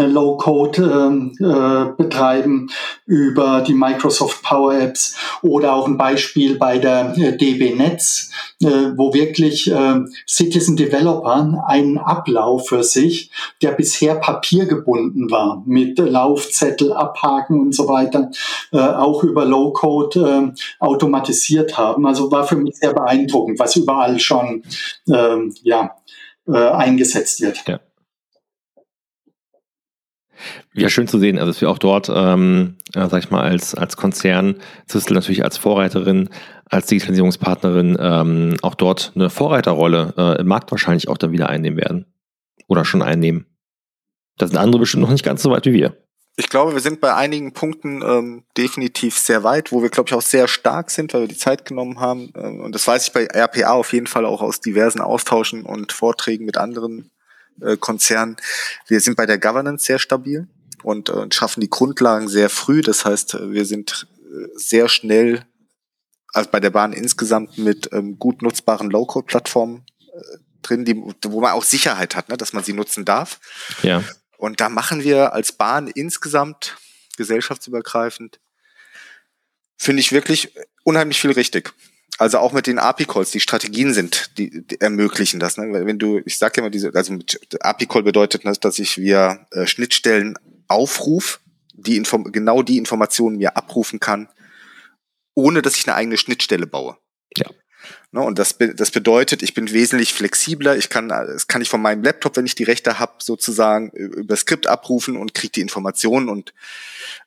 Low-Code 0.00 1.32
äh, 1.40 1.44
äh, 1.44 1.92
betreiben 1.96 2.70
über 3.06 3.62
die 3.66 3.74
Microsoft 3.74 4.42
Power 4.42 4.74
Apps 4.74 5.16
oder 5.42 5.74
auch 5.74 5.86
ein 5.86 5.98
Beispiel 5.98 6.56
bei 6.56 6.78
der 6.78 7.16
äh, 7.16 7.36
DB 7.36 7.74
Netz, 7.74 8.30
äh, 8.62 8.92
wo 8.96 9.12
wirklich 9.12 9.70
äh, 9.70 10.00
Citizen 10.26 10.76
Developer 10.76 11.64
einen 11.66 11.98
Ablauf 11.98 12.68
für 12.68 12.82
sich, 12.82 13.30
der 13.60 13.72
bisher 13.72 14.16
papiergebunden 14.16 15.30
war, 15.30 15.62
mit 15.66 15.98
Laufzettel, 15.98 16.92
Abhaken 16.92 17.60
und 17.60 17.74
so 17.74 17.88
weiter, 17.88 18.30
äh, 18.72 18.78
auch 18.78 19.22
über 19.24 19.44
Low-Code 19.44 20.52
äh, 20.54 20.60
automatisiert 20.80 21.76
haben. 21.76 22.06
Also 22.06 22.30
war 22.30 22.44
für 22.44 22.56
mich 22.56 22.76
sehr 22.76 22.94
beeindruckend, 22.94 23.58
was 23.58 23.76
überall 23.76 24.18
schon 24.18 24.62
äh, 25.08 25.36
ja, 25.62 25.96
äh, 26.46 26.56
eingesetzt 26.56 27.40
wird. 27.40 27.62
Ja. 27.66 27.80
Ja, 30.74 30.88
schön 30.88 31.08
zu 31.08 31.18
sehen, 31.18 31.38
also 31.38 31.50
dass 31.50 31.60
wir 31.60 31.70
auch 31.70 31.78
dort, 31.78 32.10
ähm, 32.14 32.76
äh, 32.94 33.08
sag 33.08 33.24
ich 33.24 33.30
mal, 33.30 33.42
als, 33.42 33.74
als 33.74 33.96
Konzern, 33.96 34.56
Zistel 34.86 35.14
natürlich 35.14 35.44
als 35.44 35.58
Vorreiterin, 35.58 36.28
als 36.66 36.86
Digitalisierungspartnerin, 36.86 37.96
ähm, 38.00 38.56
auch 38.62 38.74
dort 38.74 39.12
eine 39.14 39.30
Vorreiterrolle 39.30 40.14
äh, 40.16 40.40
im 40.40 40.46
Markt 40.46 40.70
wahrscheinlich 40.70 41.08
auch 41.08 41.18
dann 41.18 41.32
wieder 41.32 41.48
einnehmen 41.48 41.78
werden. 41.78 42.06
Oder 42.68 42.84
schon 42.84 43.02
einnehmen. 43.02 43.46
Da 44.38 44.46
sind 44.46 44.56
andere 44.56 44.80
bestimmt 44.80 45.02
noch 45.02 45.10
nicht 45.10 45.24
ganz 45.24 45.42
so 45.42 45.50
weit 45.50 45.66
wie 45.66 45.74
wir. 45.74 45.96
Ich 46.36 46.48
glaube, 46.48 46.72
wir 46.72 46.80
sind 46.80 47.00
bei 47.00 47.14
einigen 47.14 47.52
Punkten 47.52 48.00
ähm, 48.00 48.44
definitiv 48.56 49.18
sehr 49.18 49.44
weit, 49.44 49.70
wo 49.70 49.82
wir, 49.82 49.90
glaube 49.90 50.08
ich, 50.08 50.14
auch 50.14 50.22
sehr 50.22 50.48
stark 50.48 50.90
sind, 50.90 51.12
weil 51.12 51.22
wir 51.22 51.28
die 51.28 51.36
Zeit 51.36 51.66
genommen 51.66 52.00
haben. 52.00 52.32
Ähm, 52.34 52.60
und 52.60 52.74
das 52.74 52.86
weiß 52.88 53.06
ich 53.06 53.12
bei 53.12 53.26
RPA 53.26 53.72
auf 53.72 53.92
jeden 53.92 54.06
Fall 54.06 54.24
auch 54.24 54.40
aus 54.40 54.60
diversen 54.60 55.02
Austauschen 55.02 55.64
und 55.64 55.92
Vorträgen 55.92 56.46
mit 56.46 56.56
anderen 56.56 57.11
äh, 57.62 57.76
Konzernen. 57.76 58.36
Wir 58.86 59.00
sind 59.00 59.16
bei 59.16 59.26
der 59.26 59.38
Governance 59.38 59.84
sehr 59.84 59.98
stabil 59.98 60.48
und 60.82 61.08
äh, 61.08 61.26
schaffen 61.32 61.60
die 61.60 61.70
Grundlagen 61.70 62.28
sehr 62.28 62.48
früh. 62.48 62.80
Das 62.82 63.04
heißt, 63.04 63.38
wir 63.50 63.64
sind 63.64 64.06
äh, 64.24 64.48
sehr 64.54 64.88
schnell, 64.88 65.44
also 66.32 66.50
bei 66.50 66.60
der 66.60 66.70
Bahn 66.70 66.92
insgesamt 66.92 67.58
mit 67.58 67.90
ähm, 67.92 68.18
gut 68.18 68.42
nutzbaren 68.42 68.90
Low-Code-Plattformen 68.90 69.84
äh, 70.12 70.38
drin, 70.62 70.84
die, 70.84 70.96
wo 70.96 71.40
man 71.40 71.52
auch 71.52 71.64
Sicherheit 71.64 72.16
hat, 72.16 72.28
ne, 72.28 72.36
dass 72.36 72.52
man 72.52 72.64
sie 72.64 72.72
nutzen 72.72 73.04
darf. 73.04 73.40
Ja. 73.82 74.02
Und 74.38 74.60
da 74.60 74.68
machen 74.68 75.04
wir 75.04 75.32
als 75.32 75.52
Bahn 75.52 75.88
insgesamt 75.88 76.76
gesellschaftsübergreifend, 77.16 78.40
finde 79.76 80.00
ich 80.00 80.12
wirklich 80.12 80.54
unheimlich 80.84 81.20
viel 81.20 81.32
richtig. 81.32 81.74
Also 82.22 82.38
auch 82.38 82.52
mit 82.52 82.68
den 82.68 82.78
API-Calls, 82.78 83.32
die 83.32 83.40
Strategien 83.40 83.92
sind, 83.92 84.38
die, 84.38 84.64
die 84.64 84.80
ermöglichen 84.80 85.40
das. 85.40 85.56
Ne? 85.56 85.84
Wenn 85.84 85.98
du, 85.98 86.20
ich 86.24 86.38
sage 86.38 86.52
ja 86.56 86.62
immer, 86.62 86.70
diese, 86.70 86.94
also 86.94 87.18
API-Call 87.58 88.04
bedeutet 88.04 88.44
das, 88.44 88.60
dass 88.60 88.78
ich 88.78 88.96
via 88.96 89.44
äh, 89.50 89.66
Schnittstellen 89.66 90.38
Aufruf 90.68 91.40
die 91.74 91.96
Inform 91.96 92.30
genau 92.30 92.62
die 92.62 92.78
Informationen 92.78 93.38
mir 93.38 93.56
abrufen 93.56 93.98
kann, 93.98 94.28
ohne 95.34 95.62
dass 95.62 95.74
ich 95.74 95.88
eine 95.88 95.96
eigene 95.96 96.16
Schnittstelle 96.16 96.68
baue. 96.68 96.96
Ja. 97.36 97.50
Ne, 98.12 98.20
und 98.20 98.38
das, 98.38 98.56
das 98.56 98.92
bedeutet, 98.92 99.42
ich 99.42 99.54
bin 99.54 99.72
wesentlich 99.72 100.14
flexibler. 100.14 100.76
Ich 100.76 100.90
kann, 100.90 101.08
das 101.08 101.48
kann 101.48 101.60
ich 101.60 101.68
von 101.68 101.82
meinem 101.82 102.04
Laptop, 102.04 102.36
wenn 102.36 102.46
ich 102.46 102.54
die 102.54 102.62
Rechte 102.62 103.00
habe, 103.00 103.14
sozusagen 103.18 103.90
über 103.90 104.36
Skript 104.36 104.68
abrufen 104.68 105.16
und 105.16 105.34
kriege 105.34 105.54
die 105.54 105.60
Informationen 105.60 106.28
und 106.28 106.54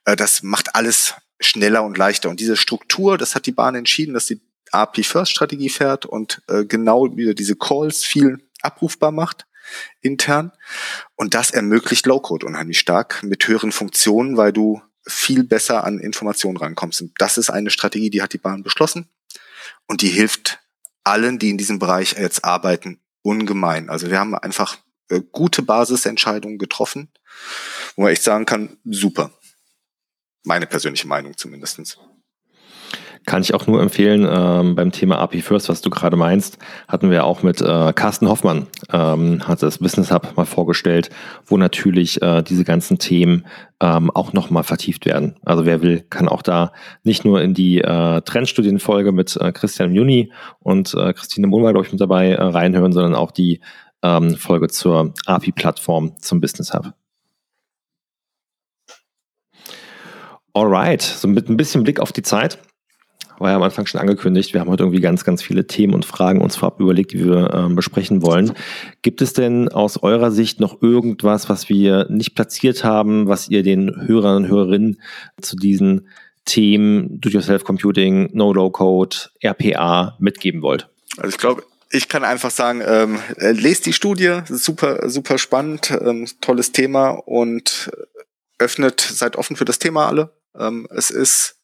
äh, 0.06 0.16
das 0.16 0.42
macht 0.42 0.74
alles 0.74 1.16
schneller 1.42 1.84
und 1.84 1.98
leichter. 1.98 2.30
Und 2.30 2.40
diese 2.40 2.56
Struktur, 2.56 3.18
das 3.18 3.36
hat 3.36 3.46
die 3.46 3.52
Bahn 3.52 3.76
entschieden, 3.76 4.14
dass 4.14 4.28
die 4.28 4.40
API-First-Strategie 4.76 5.70
fährt 5.70 6.06
und 6.06 6.42
äh, 6.48 6.66
genau 6.66 7.16
wieder 7.16 7.34
diese 7.34 7.56
Calls 7.56 8.04
viel 8.04 8.40
abrufbar 8.62 9.12
macht 9.12 9.46
intern. 10.02 10.52
Und 11.16 11.34
das 11.34 11.52
ermöglicht 11.52 12.06
Low-Code 12.06 12.46
unheimlich 12.46 12.80
stark 12.80 13.24
mit 13.24 13.48
höheren 13.48 13.72
Funktionen, 13.72 14.38
weil 14.38 14.54
du 14.54 14.82
viel 15.08 15.44
besser 15.44 15.84
an 15.84 16.00
Informationen 16.00 16.58
rankommst. 16.58 17.02
Und 17.02 17.14
das 17.18 17.38
ist 17.38 17.50
eine 17.50 17.70
Strategie, 17.70 18.10
die 18.10 18.22
hat 18.22 18.34
die 18.34 18.38
Bahn 18.38 18.64
beschlossen. 18.64 19.10
Und 19.88 20.02
die 20.02 20.10
hilft 20.10 20.60
allen, 21.04 21.38
die 21.38 21.50
in 21.50 21.58
diesem 21.58 21.80
Bereich 21.80 22.14
jetzt 22.14 22.44
arbeiten, 22.44 23.00
ungemein. 23.22 23.90
Also 23.90 24.10
wir 24.10 24.20
haben 24.20 24.36
einfach 24.36 24.78
äh, 25.10 25.22
gute 25.32 25.62
Basisentscheidungen 25.62 26.58
getroffen, 26.58 27.12
wo 27.96 28.04
man 28.04 28.12
echt 28.12 28.24
sagen 28.24 28.46
kann, 28.46 28.78
super. 28.84 29.32
Meine 30.44 30.68
persönliche 30.68 31.08
Meinung 31.08 31.38
zumindestens. 31.38 31.98
Kann 33.26 33.42
ich 33.42 33.56
auch 33.56 33.66
nur 33.66 33.82
empfehlen, 33.82 34.28
ähm, 34.30 34.76
beim 34.76 34.92
Thema 34.92 35.18
API 35.18 35.42
First, 35.42 35.68
was 35.68 35.82
du 35.82 35.90
gerade 35.90 36.16
meinst, 36.16 36.60
hatten 36.88 37.10
wir 37.10 37.24
auch 37.24 37.42
mit 37.42 37.60
äh, 37.60 37.92
Carsten 37.94 38.30
Hoffmann, 38.30 38.68
ähm, 38.92 39.48
hat 39.48 39.64
das 39.64 39.80
Business 39.80 40.12
Hub 40.12 40.38
mal 40.38 40.46
vorgestellt, 40.46 41.10
wo 41.46 41.58
natürlich 41.58 42.22
äh, 42.22 42.44
diese 42.44 42.64
ganzen 42.64 43.00
Themen 43.00 43.48
ähm, 43.82 44.12
auch 44.12 44.34
nochmal 44.34 44.64
vertieft 44.64 45.08
werden. 45.08 45.38
Also 45.44 45.66
wer 45.66 45.82
will, 45.82 46.06
kann 46.08 46.30
auch 46.30 46.44
da 46.44 46.72
nicht 47.04 47.26
nur 47.26 47.42
in 47.42 47.56
die 47.56 47.82
äh, 47.82 48.22
Trendstudienfolge 48.22 49.12
mit 49.12 49.36
äh, 49.38 49.52
Christian 49.52 49.96
Juni 49.96 50.32
und 50.60 50.94
äh, 50.94 51.14
Christine 51.14 51.48
Mohnwald, 51.48 51.74
glaube 51.74 51.88
ich, 51.88 51.92
mit 51.92 52.02
dabei 52.02 52.34
äh, 52.34 52.42
reinhören, 52.44 52.94
sondern 52.94 53.16
auch 53.16 53.32
die 53.32 53.60
ähm, 54.04 54.36
Folge 54.36 54.68
zur 54.68 55.16
API-Plattform 55.26 56.16
zum 56.20 56.42
Business 56.42 56.74
Hub. 56.76 56.94
Alright, 60.54 61.02
so 61.02 61.28
mit 61.28 61.50
ein 61.50 61.58
bisschen 61.58 61.84
Blick 61.84 62.00
auf 62.00 62.14
die 62.14 62.22
Zeit 62.22 62.60
war 63.39 63.52
ja 63.52 63.56
am 63.56 63.63
Anfang 63.63 63.86
schon 63.86 64.02
angekündigt. 64.02 64.54
Wir 64.54 64.62
haben 64.62 64.69
heute 64.69 64.84
irgendwie 64.84 65.02
ganz, 65.02 65.24
ganz 65.24 65.41
viele 65.41 65.67
Themen 65.67 65.93
und 65.93 66.06
Fragen 66.06 66.41
uns 66.41 66.56
vorab 66.56 66.80
überlegt, 66.80 67.13
die 67.13 67.24
wir 67.24 67.54
ähm, 67.54 67.76
besprechen 67.76 68.21
wollen. 68.21 68.54
Gibt 69.02 69.21
es 69.21 69.34
denn 69.34 69.69
aus 69.69 70.02
eurer 70.02 70.32
Sicht 70.32 70.60
noch 70.60 70.82
irgendwas, 70.82 71.50
was 71.50 71.69
wir 71.69 72.08
nicht 72.10 72.36
platziert 72.36 72.84
haben, 72.84 73.28
was 73.28 73.50
ihr 73.50 73.63
den 73.63 74.08
Hörern 74.08 74.38
und 74.38 74.48
Hörerinnen 74.48 75.02
zu 75.41 75.56
diesen 75.56 76.08
Themen 76.45 77.19
Do-Yourself-Computing, 77.21 78.30
No-Low-Code, 78.34 79.17
RPA 79.43 80.15
mitgeben 80.19 80.62
wollt? 80.62 80.88
Also 81.17 81.30
ich 81.30 81.38
glaube, 81.38 81.63
ich 81.89 82.10
kann 82.10 82.24
einfach 82.24 82.52
sagen, 82.52 82.82
ähm, 82.86 83.19
äh, 83.38 83.52
lest 83.52 83.86
die 83.86 83.93
Studie, 83.93 84.39
super, 84.50 85.10
super 85.10 85.38
spannend, 85.38 85.91
ähm, 85.91 86.28
tolles 86.41 86.71
Thema 86.71 87.10
und 87.10 87.91
öffnet, 88.58 89.02
seid 89.02 89.36
offen 89.36 89.56
für 89.56 89.65
das 89.65 89.80
Thema 89.80 90.08
alle. 90.08 90.32
Ähm, 90.58 90.88
es 90.91 91.10
ist 91.10 91.58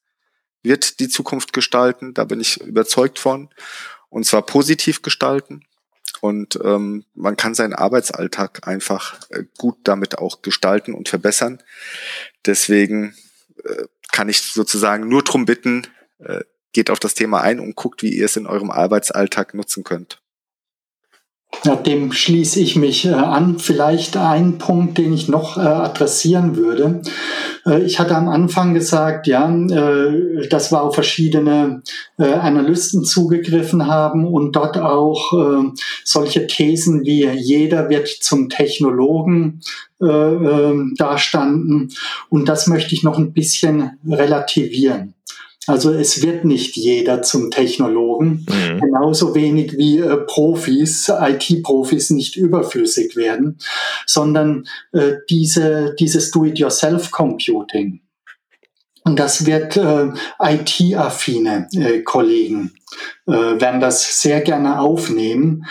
wird 0.63 0.99
die 0.99 1.09
Zukunft 1.09 1.53
gestalten, 1.53 2.13
da 2.13 2.23
bin 2.23 2.39
ich 2.39 2.61
überzeugt 2.61 3.19
von. 3.19 3.49
Und 4.09 4.25
zwar 4.25 4.45
positiv 4.45 5.01
gestalten. 5.01 5.65
Und 6.19 6.59
ähm, 6.63 7.05
man 7.15 7.37
kann 7.37 7.55
seinen 7.55 7.73
Arbeitsalltag 7.73 8.67
einfach 8.67 9.19
äh, 9.29 9.43
gut 9.57 9.77
damit 9.83 10.17
auch 10.17 10.41
gestalten 10.41 10.93
und 10.93 11.09
verbessern. 11.09 11.63
Deswegen 12.45 13.15
äh, 13.63 13.85
kann 14.11 14.29
ich 14.29 14.41
sozusagen 14.41 15.07
nur 15.07 15.23
drum 15.23 15.45
bitten, 15.45 15.87
äh, 16.19 16.41
geht 16.73 16.89
auf 16.89 16.99
das 16.99 17.13
Thema 17.13 17.41
ein 17.41 17.59
und 17.59 17.75
guckt, 17.75 18.03
wie 18.03 18.13
ihr 18.13 18.25
es 18.25 18.35
in 18.35 18.47
eurem 18.47 18.69
Arbeitsalltag 18.69 19.53
nutzen 19.53 19.83
könnt. 19.83 20.20
Ja, 21.63 21.75
dem 21.75 22.11
schließe 22.11 22.59
ich 22.59 22.75
mich 22.75 23.05
äh, 23.05 23.11
an. 23.11 23.59
Vielleicht 23.59 24.17
ein 24.17 24.57
Punkt, 24.57 24.97
den 24.97 25.13
ich 25.13 25.27
noch 25.27 25.57
äh, 25.57 25.61
adressieren 25.61 26.55
würde. 26.55 27.03
Äh, 27.67 27.83
ich 27.83 27.99
hatte 27.99 28.15
am 28.15 28.29
Anfang 28.29 28.73
gesagt, 28.73 29.27
ja, 29.27 29.47
dass 30.49 30.71
wir 30.71 30.81
auf 30.81 30.95
verschiedene 30.95 31.83
Analysten 32.17 33.03
zugegriffen 33.03 33.85
haben 33.85 34.25
und 34.25 34.55
dort 34.55 34.77
auch 34.77 35.31
solche 36.03 36.47
Thesen 36.47 37.03
wie 37.03 37.27
jeder 37.27 37.89
wird 37.89 38.07
zum 38.07 38.49
Technologen 38.49 39.61
dastanden. 39.99 41.89
Und 42.29 42.49
das 42.49 42.67
möchte 42.67 42.95
ich 42.95 43.03
noch 43.03 43.17
ein 43.17 43.33
bisschen 43.33 43.91
relativieren. 44.07 45.13
Also 45.67 45.91
es 45.91 46.23
wird 46.23 46.43
nicht 46.43 46.75
jeder 46.75 47.21
zum 47.21 47.51
Technologen, 47.51 48.45
mhm. 48.49 48.79
genauso 48.79 49.35
wenig 49.35 49.77
wie 49.77 49.99
äh, 49.99 50.17
Profis, 50.17 51.07
IT-Profis 51.09 52.09
nicht 52.09 52.35
überflüssig 52.35 53.15
werden, 53.15 53.59
sondern 54.07 54.67
äh, 54.91 55.13
diese, 55.29 55.95
dieses 55.99 56.31
Do-it-yourself-Computing. 56.31 58.01
Und 59.03 59.19
das 59.19 59.45
wird 59.45 59.77
äh, 59.77 60.09
IT-affine 60.39 61.67
äh, 61.73 62.01
Kollegen 62.01 62.73
äh, 63.27 63.31
werden 63.31 63.79
das 63.79 64.21
sehr 64.21 64.41
gerne 64.41 64.79
aufnehmen. 64.79 65.65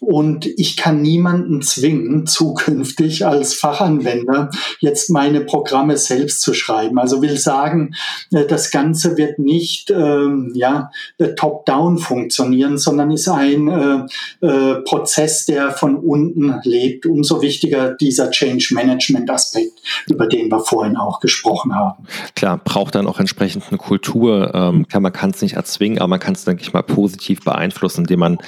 Und 0.00 0.46
ich 0.46 0.76
kann 0.76 1.00
niemanden 1.02 1.62
zwingen, 1.62 2.26
zukünftig 2.34 3.26
als 3.26 3.54
Fachanwender 3.54 4.50
jetzt 4.80 5.10
meine 5.10 5.40
Programme 5.40 5.96
selbst 5.96 6.40
zu 6.42 6.54
schreiben. 6.54 6.98
Also 6.98 7.22
will 7.22 7.38
sagen, 7.38 7.94
äh, 8.32 8.44
das 8.44 8.70
Ganze 8.70 9.16
wird 9.16 9.38
nicht 9.38 9.90
ähm, 9.90 10.52
ja, 10.54 10.90
äh, 11.18 11.34
top-down 11.34 11.98
funktionieren, 11.98 12.78
sondern 12.78 13.10
ist 13.10 13.28
ein 13.28 13.68
äh, 13.68 14.46
äh, 14.46 14.74
Prozess, 14.82 15.46
der 15.46 15.72
von 15.72 15.96
unten 15.96 16.60
lebt. 16.64 17.06
Umso 17.06 17.42
wichtiger 17.42 17.94
dieser 17.94 18.30
Change-Management-Aspekt, 18.30 19.80
über 20.08 20.26
den 20.26 20.50
wir 20.50 20.60
vorhin 20.60 20.96
auch 20.96 21.20
gesprochen 21.20 21.74
haben. 21.74 22.06
Klar, 22.34 22.58
braucht 22.62 22.94
dann 22.94 23.06
auch 23.06 23.20
entsprechend 23.20 23.64
eine 23.68 23.78
Kultur. 23.78 24.52
Ähm, 24.54 24.86
klar, 24.88 25.00
man 25.00 25.12
kann 25.12 25.30
es 25.30 25.42
nicht 25.42 25.54
erzwingen, 25.54 25.98
aber 25.98 26.08
man 26.08 26.20
kann 26.20 26.34
es, 26.34 26.44
denke 26.44 26.63
ich 26.64 26.72
mal, 26.72 26.82
positiv 26.82 27.44
beeinflussen, 27.44 28.02
indem 28.02 28.20
man 28.20 28.38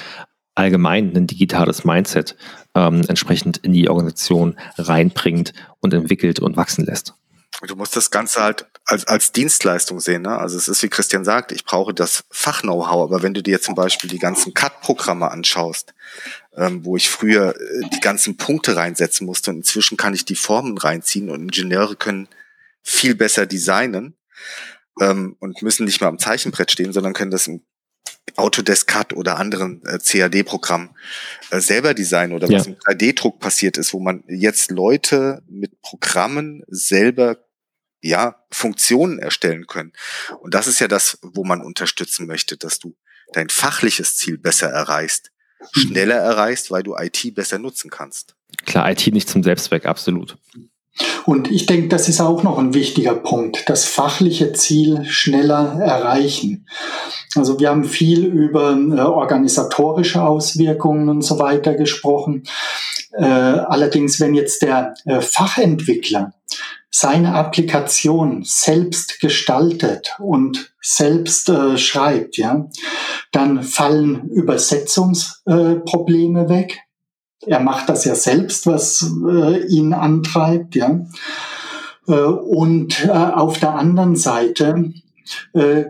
allgemein 0.55 1.15
ein 1.15 1.27
digitales 1.27 1.85
Mindset 1.85 2.37
ähm, 2.75 3.03
entsprechend 3.09 3.59
in 3.59 3.73
die 3.73 3.89
Organisation 3.89 4.59
reinbringt 4.79 5.53
und 5.81 5.95
entwickelt 5.95 6.41
und 6.41 6.57
wachsen 6.57 6.85
lässt. 6.87 7.15
Du 7.67 7.75
musst 7.75 7.97
das 7.97 8.11
Ganze 8.11 8.43
halt 8.43 8.67
als, 8.85 9.07
als 9.07 9.33
Dienstleistung 9.33 9.99
sehen. 9.99 10.23
Ne? 10.23 10.39
Also 10.39 10.57
es 10.57 10.69
ist, 10.69 10.83
wie 10.83 10.89
Christian 10.89 11.25
sagt, 11.25 11.53
ich 11.53 11.65
brauche 11.65 11.95
das 11.95 12.25
Fach-Know-how, 12.31 13.05
aber 13.05 13.23
wenn 13.23 13.35
du 13.35 13.43
dir 13.43 13.61
zum 13.61 13.75
Beispiel 13.75 14.11
die 14.11 14.19
ganzen 14.19 14.53
CAD-Programme 14.53 15.31
anschaust, 15.31 15.95
ähm, 16.55 16.85
wo 16.85 16.97
ich 16.97 17.09
früher 17.09 17.55
äh, 17.57 17.89
die 17.95 18.01
ganzen 18.01 18.37
Punkte 18.37 18.77
reinsetzen 18.77 19.27
musste 19.27 19.51
und 19.51 19.59
inzwischen 19.59 19.97
kann 19.97 20.15
ich 20.15 20.25
die 20.25 20.37
Formen 20.37 20.77
reinziehen 20.77 21.31
und 21.31 21.41
Ingenieure 21.41 21.97
können 21.97 22.29
viel 22.83 23.15
besser 23.15 23.47
designen 23.47 24.17
ähm, 25.01 25.37
und 25.41 25.63
müssen 25.63 25.87
nicht 25.87 26.01
mal 26.01 26.09
am 26.09 26.19
Zeichenbrett 26.19 26.71
stehen, 26.71 26.93
sondern 26.93 27.15
können 27.15 27.31
das 27.31 27.47
im 27.47 27.63
Autodesk 28.35 28.89
CAD 28.89 29.15
oder 29.15 29.39
anderen 29.39 29.83
äh, 29.85 29.99
CAD-Programmen 29.99 30.91
äh, 31.51 31.61
selber 31.61 31.95
designen 31.95 32.35
oder 32.35 32.49
ja. 32.51 32.59
was 32.59 32.67
im 32.67 32.75
3D-Druck 32.75 33.39
passiert 33.39 33.79
ist, 33.79 33.93
wo 33.93 34.01
man 34.01 34.25
jetzt 34.29 34.71
Leute 34.71 35.43
mit 35.49 35.81
Programmen 35.81 36.65
selber 36.67 37.39
ja 38.01 38.45
Funktionen 38.51 39.19
erstellen 39.19 39.67
können. 39.67 39.93
Und 40.41 40.55
das 40.55 40.67
ist 40.67 40.81
ja 40.81 40.89
das, 40.89 41.19
wo 41.23 41.45
man 41.45 41.63
unterstützen 41.63 42.27
möchte, 42.27 42.57
dass 42.57 42.79
du 42.79 42.97
dein 43.33 43.49
fachliches 43.49 44.17
Ziel 44.17 44.39
besser 44.39 44.69
erreichst, 44.69 45.33
mhm. 45.61 45.81
schneller 45.81 46.17
erreichst, 46.17 46.71
weil 46.71 46.83
du 46.83 46.97
IT 46.97 47.35
besser 47.35 47.59
nutzen 47.59 47.91
kannst. 47.91 48.37
Klar, 48.65 48.91
IT 48.91 49.07
nicht 49.09 49.29
zum 49.29 49.43
Selbstzweck, 49.43 49.87
absolut. 49.87 50.37
Und 51.27 51.51
ich 51.51 51.67
denke, 51.67 51.89
das 51.89 52.09
ist 52.09 52.21
auch 52.21 52.43
noch 52.43 52.59
ein 52.59 52.75
wichtiger 52.75 53.15
Punkt, 53.15 53.69
das 53.69 53.85
fachliche 53.85 54.53
Ziel 54.53 55.05
schneller 55.05 55.79
erreichen. 55.81 56.67
Also 57.35 57.61
wir 57.61 57.69
haben 57.69 57.85
viel 57.85 58.25
über 58.25 58.77
äh, 58.77 59.01
organisatorische 59.01 60.23
Auswirkungen 60.23 61.09
und 61.09 61.23
so 61.23 61.39
weiter 61.39 61.75
gesprochen. 61.75 62.43
Äh, 63.13 63.25
allerdings, 63.25 64.19
wenn 64.21 64.35
jetzt 64.35 64.63
der 64.63 64.95
äh, 65.05 65.21
Fachentwickler 65.21 66.33
seine 66.91 67.35
Applikation 67.35 68.43
selbst 68.45 69.21
gestaltet 69.21 70.17
und 70.19 70.73
selbst 70.81 71.53
schreibt, 71.77 72.39
ja, 72.39 72.71
dann 73.33 73.63
fallen 73.63 74.31
Übersetzungsprobleme 74.31 76.49
weg 76.49 76.86
er 77.47 77.61
macht 77.61 77.89
das 77.89 78.05
ja 78.05 78.15
selbst, 78.15 78.67
was 78.67 79.11
äh, 79.27 79.67
ihn 79.67 79.93
antreibt, 79.93 80.75
ja. 80.75 81.01
Äh, 82.09 82.13
und 82.13 83.05
äh, 83.05 83.11
auf 83.11 83.59
der 83.59 83.75
anderen 83.75 84.17
Seite 84.17 84.93
äh, 85.53 85.85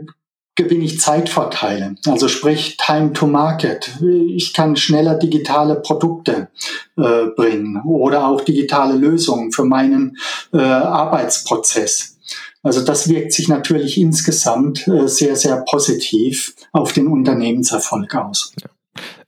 gewinne 0.55 0.85
ich 0.85 1.01
Zeitvorteile. 1.01 1.97
Also 2.07 2.29
sprich 2.29 2.79
Time 2.79 3.12
to 3.12 3.27
Market. 3.27 4.01
Ich 4.01 4.55
kann 4.55 4.77
schneller 4.77 5.14
digitale 5.14 5.77
Produkte 5.77 6.49
äh, 6.97 7.27
bringen 7.37 7.83
oder 7.85 8.27
auch 8.27 8.40
digitale 8.40 8.97
Lösungen 8.97 9.53
für 9.53 9.64
meinen 9.64 10.16
äh, 10.55 10.59
Arbeitsprozess. 10.59 12.16
Also 12.62 12.83
das 12.83 13.09
wirkt 13.09 13.33
sich 13.33 13.49
natürlich 13.49 13.99
insgesamt 13.99 14.90
sehr, 15.05 15.37
sehr 15.37 15.62
positiv 15.71 16.55
auf 16.73 16.92
den 16.92 17.07
Unternehmenserfolg 17.07 18.12
aus. 18.16 18.53
Ja. 18.61 18.69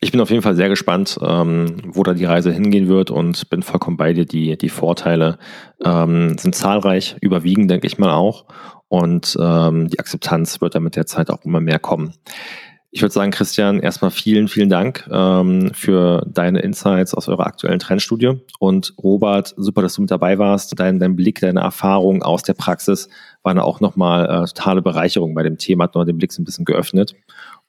Ich 0.00 0.12
bin 0.12 0.20
auf 0.20 0.30
jeden 0.30 0.42
Fall 0.42 0.54
sehr 0.54 0.68
gespannt, 0.68 1.18
ähm, 1.20 1.78
wo 1.84 2.04
da 2.04 2.14
die 2.14 2.24
Reise 2.24 2.52
hingehen 2.52 2.86
wird 2.86 3.10
und 3.10 3.50
bin 3.50 3.62
vollkommen 3.62 3.96
bei 3.96 4.12
dir. 4.12 4.26
Die, 4.26 4.56
die 4.56 4.68
Vorteile 4.68 5.38
ähm, 5.84 6.38
sind 6.38 6.54
zahlreich, 6.54 7.16
überwiegen, 7.20 7.66
denke 7.66 7.88
ich 7.88 7.98
mal 7.98 8.12
auch. 8.12 8.44
Und 8.86 9.36
ähm, 9.40 9.88
die 9.88 9.98
Akzeptanz 9.98 10.60
wird 10.60 10.76
dann 10.76 10.84
mit 10.84 10.94
der 10.94 11.06
Zeit 11.06 11.30
auch 11.30 11.44
immer 11.44 11.60
mehr 11.60 11.80
kommen. 11.80 12.14
Ich 12.90 13.02
würde 13.02 13.12
sagen, 13.12 13.32
Christian, 13.32 13.80
erstmal 13.80 14.10
vielen, 14.10 14.48
vielen 14.48 14.70
Dank 14.70 15.06
ähm, 15.12 15.72
für 15.74 16.24
deine 16.26 16.60
Insights 16.60 17.12
aus 17.12 17.28
eurer 17.28 17.46
aktuellen 17.46 17.80
Trendstudie. 17.80 18.40
Und 18.60 18.94
Robert, 19.02 19.52
super, 19.58 19.82
dass 19.82 19.94
du 19.94 20.00
mit 20.00 20.10
dabei 20.10 20.38
warst. 20.38 20.78
Dein, 20.78 20.98
dein 20.98 21.14
Blick, 21.14 21.40
deine 21.40 21.60
Erfahrungen 21.60 22.22
aus 22.22 22.44
der 22.44 22.54
Praxis 22.54 23.10
waren 23.42 23.58
auch 23.58 23.80
nochmal 23.80 24.24
äh, 24.24 24.46
totale 24.46 24.80
Bereicherung 24.80 25.34
bei 25.34 25.42
dem 25.42 25.58
Thema, 25.58 25.84
hat 25.84 25.96
noch 25.96 26.04
den 26.06 26.16
Blick 26.16 26.32
so 26.32 26.40
ein 26.40 26.46
bisschen 26.46 26.64
geöffnet. 26.64 27.14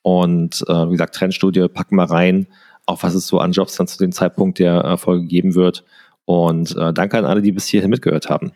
Und 0.10 0.66
äh, 0.68 0.88
wie 0.88 0.94
gesagt, 0.94 1.14
Trendstudie 1.14 1.68
packen 1.68 1.96
wir 1.96 2.10
rein, 2.10 2.48
auch 2.88 3.04
was 3.04 3.14
es 3.14 3.28
so 3.28 3.38
an 3.38 3.52
Jobs 3.52 3.76
dann 3.76 3.86
zu 3.86 4.00
dem 4.00 4.12
Zeitpunkt 4.12 4.58
der 4.58 4.84
äh, 4.84 4.98
Folge 4.98 5.28
geben 5.28 5.54
wird. 5.54 5.84
Und 6.26 6.76
äh, 6.76 6.92
danke 6.94 7.20
an 7.20 7.26
alle, 7.26 7.44
die 7.44 7.52
bis 7.52 7.68
hierhin 7.68 7.92
mitgehört 7.92 8.28
haben. 8.28 8.52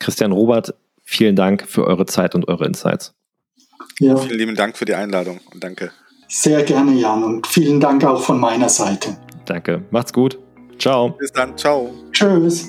Christian 0.00 0.32
Robert, 0.32 0.74
vielen 1.02 1.34
Dank 1.34 1.66
für 1.66 1.86
eure 1.86 2.04
Zeit 2.04 2.34
und 2.34 2.46
eure 2.46 2.66
Insights. 2.66 3.14
Ja. 4.00 4.16
Vielen 4.18 4.38
lieben 4.38 4.54
Dank 4.54 4.76
für 4.76 4.84
die 4.84 4.94
Einladung 4.94 5.40
und 5.54 5.64
danke. 5.64 5.92
Sehr 6.28 6.62
gerne, 6.62 6.92
Jan, 6.92 7.24
und 7.24 7.46
vielen 7.46 7.80
Dank 7.80 8.04
auch 8.04 8.20
von 8.20 8.38
meiner 8.38 8.68
Seite. 8.68 9.16
Danke. 9.46 9.82
Macht's 9.90 10.12
gut. 10.12 10.38
Ciao. 10.78 11.16
Bis 11.18 11.32
dann. 11.32 11.56
Ciao. 11.56 11.90
Tschüss. 12.12 12.68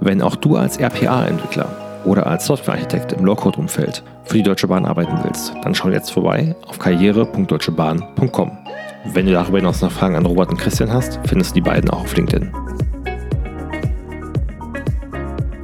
Wenn 0.00 0.20
auch 0.20 0.34
du 0.34 0.56
als 0.56 0.78
RPA-Entwickler 0.78 1.89
oder 2.04 2.26
als 2.26 2.46
Softwarearchitekt 2.46 3.12
im 3.12 3.24
Low-Code-Umfeld 3.24 4.02
für 4.24 4.36
die 4.36 4.42
Deutsche 4.42 4.68
Bahn 4.68 4.84
arbeiten 4.84 5.18
willst, 5.22 5.54
dann 5.62 5.74
schau 5.74 5.88
jetzt 5.88 6.10
vorbei 6.10 6.54
auf 6.66 6.78
karriere.deutschebahn.com. 6.78 8.58
Wenn 9.12 9.26
du 9.26 9.32
darüber 9.32 9.58
hinaus 9.58 9.80
noch 9.80 9.90
Fragen 9.90 10.16
an 10.16 10.26
Robert 10.26 10.50
und 10.50 10.58
Christian 10.58 10.92
hast, 10.92 11.18
findest 11.24 11.52
du 11.52 11.54
die 11.54 11.60
beiden 11.62 11.90
auch 11.90 12.02
auf 12.02 12.16
LinkedIn. 12.16 12.52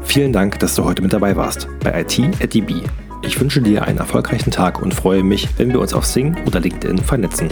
Vielen 0.03 0.33
Dank, 0.33 0.59
dass 0.61 0.75
du 0.75 0.85
heute 0.85 1.03
mit 1.03 1.13
dabei 1.13 1.37
warst 1.37 1.69
bei 1.81 2.01
IT 2.01 2.19
at 2.43 2.55
DB. 2.55 2.83
Ich 3.23 3.39
wünsche 3.41 3.61
dir 3.61 3.85
einen 3.85 3.99
erfolgreichen 3.99 4.51
Tag 4.51 4.81
und 4.81 4.95
freue 4.95 5.23
mich, 5.23 5.49
wenn 5.59 5.73
wir 5.73 5.81
uns 5.81 5.93
auf 5.93 6.07
Sing 6.07 6.37
oder 6.47 6.61
LinkedIn 6.61 6.99
vernetzen. 6.99 7.49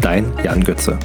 Dein 0.00 0.30
Jan 0.44 0.62
Götze. 0.62 0.98